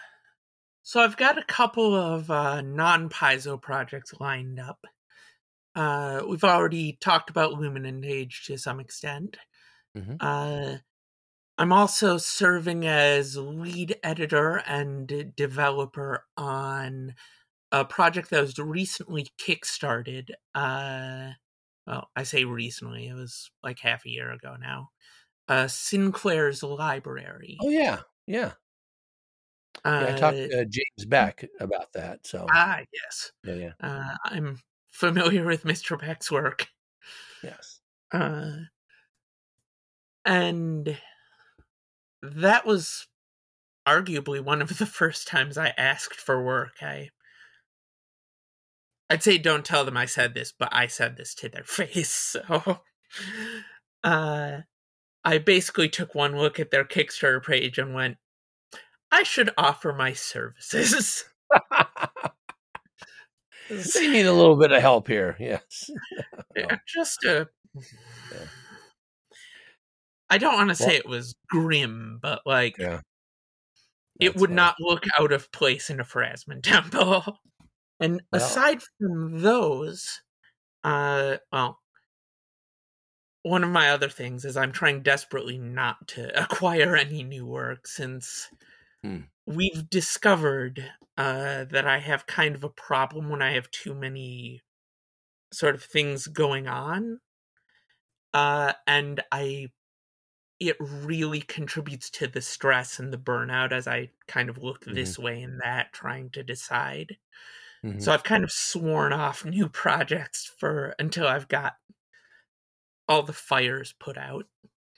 So 0.82 1.00
I've 1.00 1.16
got 1.16 1.38
a 1.38 1.44
couple 1.44 1.94
of 1.94 2.30
uh 2.30 2.60
non-Paizo 2.60 3.60
projects 3.60 4.14
lined 4.20 4.60
up. 4.60 4.84
Uh 5.74 6.22
we've 6.28 6.44
already 6.44 6.98
talked 7.00 7.30
about 7.30 7.54
Luminant 7.54 8.04
Age 8.06 8.44
to 8.46 8.56
some 8.58 8.80
extent. 8.80 9.36
Mhm. 9.96 10.16
Uh 10.20 10.78
I'm 11.58 11.72
also 11.72 12.18
serving 12.18 12.86
as 12.86 13.36
lead 13.36 13.96
editor 14.02 14.56
and 14.66 15.34
developer 15.36 16.24
on 16.36 17.14
a 17.72 17.84
project 17.84 18.30
that 18.30 18.40
was 18.42 18.58
recently 18.58 19.28
kickstarted. 19.38 20.30
Uh, 20.54 21.32
well, 21.86 22.10
I 22.16 22.22
say 22.24 22.44
recently; 22.44 23.08
it 23.08 23.14
was 23.14 23.50
like 23.62 23.80
half 23.80 24.06
a 24.06 24.10
year 24.10 24.30
ago 24.32 24.56
now. 24.60 24.90
Uh, 25.48 25.68
Sinclair's 25.68 26.62
Library. 26.62 27.58
Oh 27.60 27.68
yeah, 27.68 28.00
yeah. 28.26 28.52
Yeah, 29.98 30.08
I 30.08 30.12
talked 30.12 30.36
Uh, 30.38 30.48
to 30.50 30.64
James 30.66 31.06
Beck 31.06 31.44
about 31.60 31.92
that. 31.94 32.26
So 32.26 32.46
ah, 32.50 32.80
yes. 32.92 33.32
yeah, 33.44 33.54
yeah, 33.54 33.72
Uh, 33.80 34.16
I'm 34.24 34.60
familiar 34.90 35.44
with 35.44 35.64
Mr. 35.64 35.96
Beck's 35.96 36.30
work. 36.30 36.68
yes. 37.42 37.80
Uh, 38.12 38.66
and 40.24 40.98
that 42.22 42.64
was 42.66 43.06
arguably 43.86 44.42
one 44.44 44.62
of 44.62 44.78
the 44.78 44.86
first 44.86 45.28
times 45.28 45.58
I 45.58 45.68
asked 45.78 46.20
for 46.20 46.44
work. 46.44 46.82
I 46.82 47.10
I'd 49.10 49.22
say 49.22 49.38
don't 49.38 49.64
tell 49.64 49.84
them 49.84 49.96
I 49.96 50.06
said 50.06 50.34
this, 50.34 50.52
but 50.52 50.68
I 50.72 50.86
said 50.86 51.16
this 51.16 51.34
to 51.36 51.48
their 51.48 51.64
face. 51.64 52.10
So 52.10 52.80
uh 54.04 54.60
I 55.24 55.38
basically 55.38 55.88
took 55.88 56.14
one 56.14 56.36
look 56.38 56.60
at 56.60 56.70
their 56.72 56.84
Kickstarter 56.84 57.44
page 57.44 57.78
and 57.78 57.94
went, 57.94 58.18
I 59.12 59.22
should 59.22 59.50
offer 59.56 59.92
my 59.92 60.12
services. 60.14 61.24
they 63.70 64.08
need 64.08 64.26
a 64.26 64.32
little 64.32 64.56
bit 64.56 64.72
of 64.72 64.80
help 64.80 65.08
here. 65.08 65.36
Yes. 65.38 65.90
Yeah, 66.56 66.76
just 66.86 67.24
a 67.24 67.48
Yeah. 67.74 68.44
I 70.28 70.36
don't 70.38 70.54
want 70.54 70.74
to 70.76 70.82
Well- 70.82 70.90
say 70.90 70.96
it 70.96 71.06
was 71.08 71.34
grim, 71.48 72.18
but 72.20 72.42
like 72.44 72.76
Yeah. 72.78 73.00
it 74.20 74.34
would 74.36 74.50
funny. 74.50 74.54
not 74.56 74.76
look 74.80 75.04
out 75.18 75.32
of 75.32 75.50
place 75.52 75.88
in 75.88 75.98
a 76.00 76.04
Pharasman 76.04 76.62
temple. 76.62 77.38
And 78.00 78.20
Well- 78.32 78.42
aside 78.42 78.82
from 78.98 79.40
those, 79.40 80.20
uh, 80.84 81.38
well, 81.50 81.80
one 83.42 83.64
of 83.64 83.70
my 83.70 83.90
other 83.90 84.08
things 84.10 84.44
is 84.44 84.56
I'm 84.56 84.72
trying 84.72 85.02
desperately 85.02 85.56
not 85.58 86.06
to 86.08 86.42
acquire 86.42 86.96
any 86.96 87.22
new 87.22 87.46
work 87.46 87.86
since 87.86 88.48
Hmm. 89.04 89.22
we've 89.46 89.88
discovered 89.90 90.92
uh, 91.16 91.64
that 91.64 91.86
I 91.86 91.98
have 91.98 92.26
kind 92.26 92.54
of 92.54 92.64
a 92.64 92.68
problem 92.70 93.28
when 93.28 93.42
I 93.42 93.52
have 93.52 93.70
too 93.70 93.94
many 93.94 94.62
sort 95.52 95.74
of 95.76 95.84
things 95.84 96.28
going 96.28 96.68
on. 96.68 97.20
Uh, 98.32 98.72
and 98.86 99.22
I 99.30 99.68
it 100.60 100.76
really 100.80 101.42
contributes 101.42 102.10
to 102.10 102.28
the 102.28 102.40
stress 102.42 102.98
and 103.00 103.12
the 103.12 103.18
burnout 103.18 103.72
as 103.72 103.88
I 103.88 104.10
kind 104.28 104.50
of 104.50 104.58
look 104.58 104.84
this 104.86 105.18
way 105.18 105.42
and 105.42 105.60
that, 105.62 105.92
trying 105.92 106.30
to 106.32 106.44
decide. 106.44 107.18
Mhm. 107.82 107.98
So 107.98 108.12
I've 108.12 108.24
kind 108.24 108.44
of 108.44 108.52
sworn 108.52 109.12
off 109.12 109.44
new 109.46 109.68
projects 109.68 110.46
for 110.46 110.94
until 110.98 111.26
I've 111.28 111.48
got 111.48 111.74
all 113.08 113.22
the 113.22 113.32
fires 113.32 113.92
put 113.92 114.16
out. 114.18 114.48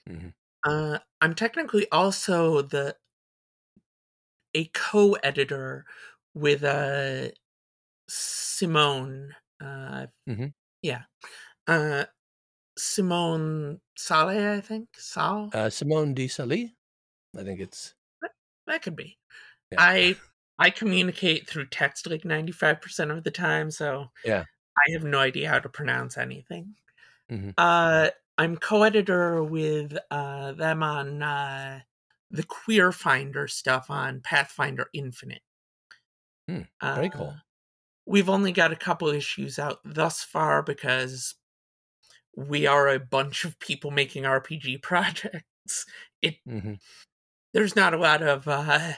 Mhm. 0.06 0.34
Uh, 0.66 0.98
I'm 1.20 1.34
technically 1.34 1.88
also 1.90 2.62
the 2.62 2.96
a 4.54 4.66
co-editor 4.66 5.86
with 6.34 6.64
uh, 6.64 7.30
Simone. 8.08 9.34
Uh, 9.60 10.08
Mhm. 10.26 10.54
Yeah, 10.82 11.04
uh, 11.68 12.06
Simone 12.78 13.80
Saleh, 13.96 14.58
I 14.58 14.60
think. 14.62 14.88
Sal. 14.96 15.54
Uh, 15.54 15.70
Simone 15.70 16.12
Di 16.14 16.28
Sali. 16.28 16.76
I 17.36 17.44
think 17.44 17.60
it's 17.60 17.94
that 18.66 18.82
could 18.82 18.96
be. 18.96 19.18
yeah. 19.70 19.78
I 19.78 20.20
I 20.58 20.70
communicate 20.70 21.48
through 21.48 21.68
text 21.68 22.06
like 22.08 22.24
95% 22.24 23.10
of 23.12 23.24
the 23.24 23.30
time, 23.30 23.70
so 23.70 24.06
Yeah. 24.24 24.44
I 24.78 24.92
have 24.92 25.04
no 25.04 25.20
idea 25.20 25.48
how 25.50 25.60
to 25.60 25.68
pronounce 25.70 26.18
anything. 26.18 26.76
Mhm. 27.28 27.54
Uh 27.58 28.10
I'm 28.38 28.56
co-editor 28.58 29.44
with 29.44 29.96
uh 30.10 30.52
them 30.54 30.82
on 30.84 31.22
uh 31.22 31.82
the 32.34 32.44
Queer 32.44 32.92
Finder 32.92 33.48
stuff 33.48 33.90
on 33.90 34.20
Pathfinder 34.20 34.90
Infinite. 34.94 35.42
Hmm, 36.48 36.62
very 36.94 37.10
Uh, 37.10 37.10
cool. 37.10 37.42
We've 38.06 38.28
only 38.30 38.52
got 38.52 38.72
a 38.72 38.76
couple 38.76 39.08
issues 39.08 39.58
out 39.58 39.80
thus 39.84 40.22
far 40.24 40.62
because 40.62 41.34
we 42.36 42.66
are 42.66 42.88
a 42.88 42.98
bunch 43.00 43.44
of 43.44 43.58
people 43.58 43.90
making 43.90 44.26
RPG 44.26 44.78
projects. 44.82 45.86
It 46.22 46.36
Mhm. 46.46 46.76
there's 47.52 47.76
not 47.76 47.94
a 47.94 47.98
lot 47.98 48.22
of 48.22 48.46
uh, 48.48 48.94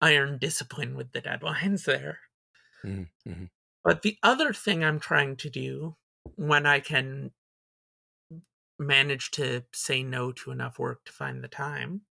iron 0.00 0.38
discipline 0.38 0.96
with 0.96 1.12
the 1.12 1.22
deadlines 1.22 1.84
there. 1.84 2.20
Mhm. 2.82 3.10
Mhm. 3.26 3.48
But 3.82 4.02
the 4.02 4.18
other 4.22 4.52
thing 4.52 4.84
I'm 4.84 5.00
trying 5.00 5.36
to 5.38 5.50
do 5.50 5.96
when 6.36 6.64
I 6.64 6.78
can 6.78 7.32
manage 8.78 9.30
to 9.32 9.64
say 9.72 10.02
no 10.02 10.32
to 10.32 10.50
enough 10.50 10.78
work 10.78 11.04
to 11.04 11.12
find 11.12 11.42
the 11.42 11.48
time 11.48 12.06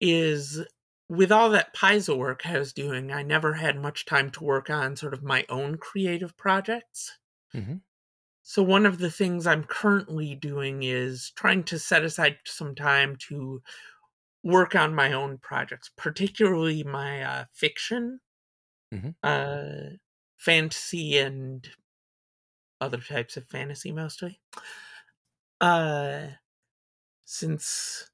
is 0.00 0.64
with 1.08 1.30
all 1.32 1.50
that 1.50 1.74
Paizo 1.74 2.16
work 2.16 2.46
I 2.46 2.58
was 2.58 2.72
doing, 2.72 3.12
I 3.12 3.22
never 3.22 3.54
had 3.54 3.78
much 3.80 4.04
time 4.06 4.30
to 4.32 4.44
work 4.44 4.70
on 4.70 4.96
sort 4.96 5.14
of 5.14 5.22
my 5.22 5.46
own 5.48 5.78
creative 5.78 6.36
projects. 6.36 7.18
Mhm. 7.54 7.80
So, 8.42 8.62
one 8.62 8.86
of 8.86 8.96
the 8.98 9.10
things 9.10 9.46
I'm 9.46 9.64
currently 9.64 10.34
doing 10.34 10.82
is 10.82 11.32
trying 11.32 11.64
to 11.64 11.78
set 11.78 12.02
aside 12.02 12.38
some 12.46 12.74
time 12.74 13.16
to 13.28 13.62
work 14.44 14.74
on 14.76 14.94
my 14.94 15.12
own 15.12 15.38
projects, 15.38 15.90
particularly 15.96 16.84
my 16.84 17.22
uh, 17.22 17.44
fiction, 17.52 18.20
Mhm. 18.92 19.12
uh, 19.22 19.96
fantasy, 20.38 21.18
and 21.18 21.68
other 22.80 22.98
types 22.98 23.36
of 23.36 23.48
fantasy 23.48 23.92
mostly. 23.92 24.40
Uh, 25.60 26.28
since 27.24 28.10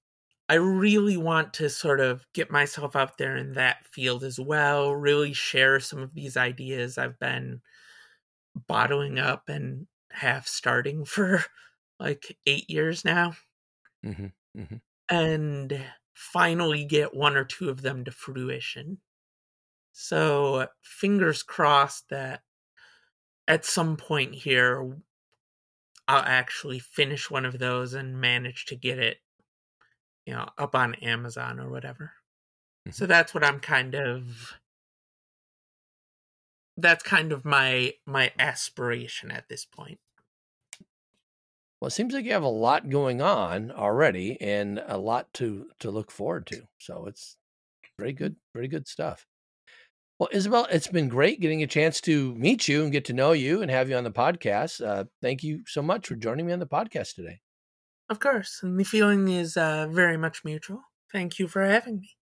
I 0.49 0.55
really 0.55 1.17
want 1.17 1.55
to 1.55 1.71
sort 1.71 2.01
of 2.01 2.27
get 2.35 2.51
myself 2.51 2.95
out 2.97 3.19
there 3.19 3.37
in 3.37 3.53
that 3.53 3.87
field 3.87 4.25
as 4.25 4.39
well, 4.39 4.95
really 4.95 5.33
share 5.33 5.81
some 5.81 6.01
of 6.01 6.15
these 6.15 6.37
ideas 6.37 6.99
I've 6.99 7.19
been 7.19 7.63
bottling 8.69 9.19
up 9.19 9.49
and 9.49 9.87
half 10.11 10.47
starting 10.47 11.05
for 11.07 11.41
like 11.99 12.39
eight 12.47 12.69
years 12.69 13.05
now, 13.05 13.35
Mhm. 14.03 14.33
Mhm. 14.55 14.81
and 15.09 15.85
finally 16.15 16.85
get 16.85 17.15
one 17.15 17.37
or 17.37 17.45
two 17.45 17.69
of 17.69 17.83
them 17.83 18.05
to 18.05 18.11
fruition. 18.11 19.01
So, 19.93 20.69
fingers 20.83 21.43
crossed 21.43 22.09
that 22.11 22.43
at 23.49 23.65
some 23.65 23.97
point 23.97 24.35
here, 24.35 24.97
I'll 26.09 26.23
actually 26.25 26.79
finish 26.79 27.31
one 27.31 27.45
of 27.45 27.59
those 27.59 27.95
and 27.95 28.21
manage 28.21 28.67
to 28.67 28.77
get 28.77 28.99
it, 29.01 29.19
you 30.27 30.35
know, 30.35 30.49
up 30.59 30.75
on 30.75 30.95
Amazon 30.97 31.59
or 31.59 31.71
whatever. 31.71 32.13
So 32.91 33.07
that's 33.07 33.33
what 33.33 33.45
I'm 33.45 33.61
kind 33.61 33.95
of 33.95 34.55
that's 36.77 37.05
kind 37.05 37.33
of 37.33 37.45
my 37.45 37.95
my 38.07 38.33
aspiration 38.39 39.31
at 39.31 39.49
this 39.49 39.65
point. 39.65 39.99
Well, 41.81 41.89
it 41.89 41.93
seems 41.93 42.15
like 42.15 42.25
you 42.25 42.33
have 42.33 42.43
a 42.43 42.49
lot 42.49 42.91
going 42.91 43.21
on 43.21 43.71
already 43.71 44.41
and 44.41 44.83
a 44.87 44.99
lot 44.99 45.33
to 45.35 45.67
to 45.81 45.91
look 45.91 46.11
forward 46.11 46.47
to. 46.49 46.63
So 46.79 47.07
it's 47.07 47.37
very 47.99 48.13
good, 48.13 48.37
very 48.55 48.69
good 48.69 48.89
stuff. 48.89 49.27
Well, 50.19 50.29
Isabel, 50.33 50.67
it's 50.71 50.87
been 50.87 51.09
great 51.09 51.41
getting 51.41 51.63
a 51.63 51.67
chance 51.67 52.01
to 52.03 52.35
meet 52.37 52.69
you 52.69 52.85
and 52.85 52.93
get 52.93 53.05
to 53.07 53.13
know 53.13 53.33
you 53.33 53.63
and 53.63 53.71
have 53.71 53.89
you 53.89 53.97
on 53.97 54.05
the 54.05 54.13
podcast. 54.13 54.85
Uh, 54.85 55.05
thank 55.21 55.43
you 55.43 55.63
so 55.67 55.83
much 55.83 56.07
for 56.07 56.15
joining 56.15 56.47
me 56.47 56.53
on 56.53 56.61
the 56.61 56.67
podcast 56.67 57.15
today. 57.15 57.41
Of 58.09 58.21
course, 58.21 58.63
and 58.63 58.79
the 58.79 58.85
feeling 58.85 59.27
is 59.27 59.57
uh, 59.57 59.89
very 59.89 60.17
much 60.17 60.45
mutual. 60.45 60.85
Thank 61.11 61.41
you 61.41 61.49
for 61.49 61.65
having 61.65 61.99
me. 61.99 62.17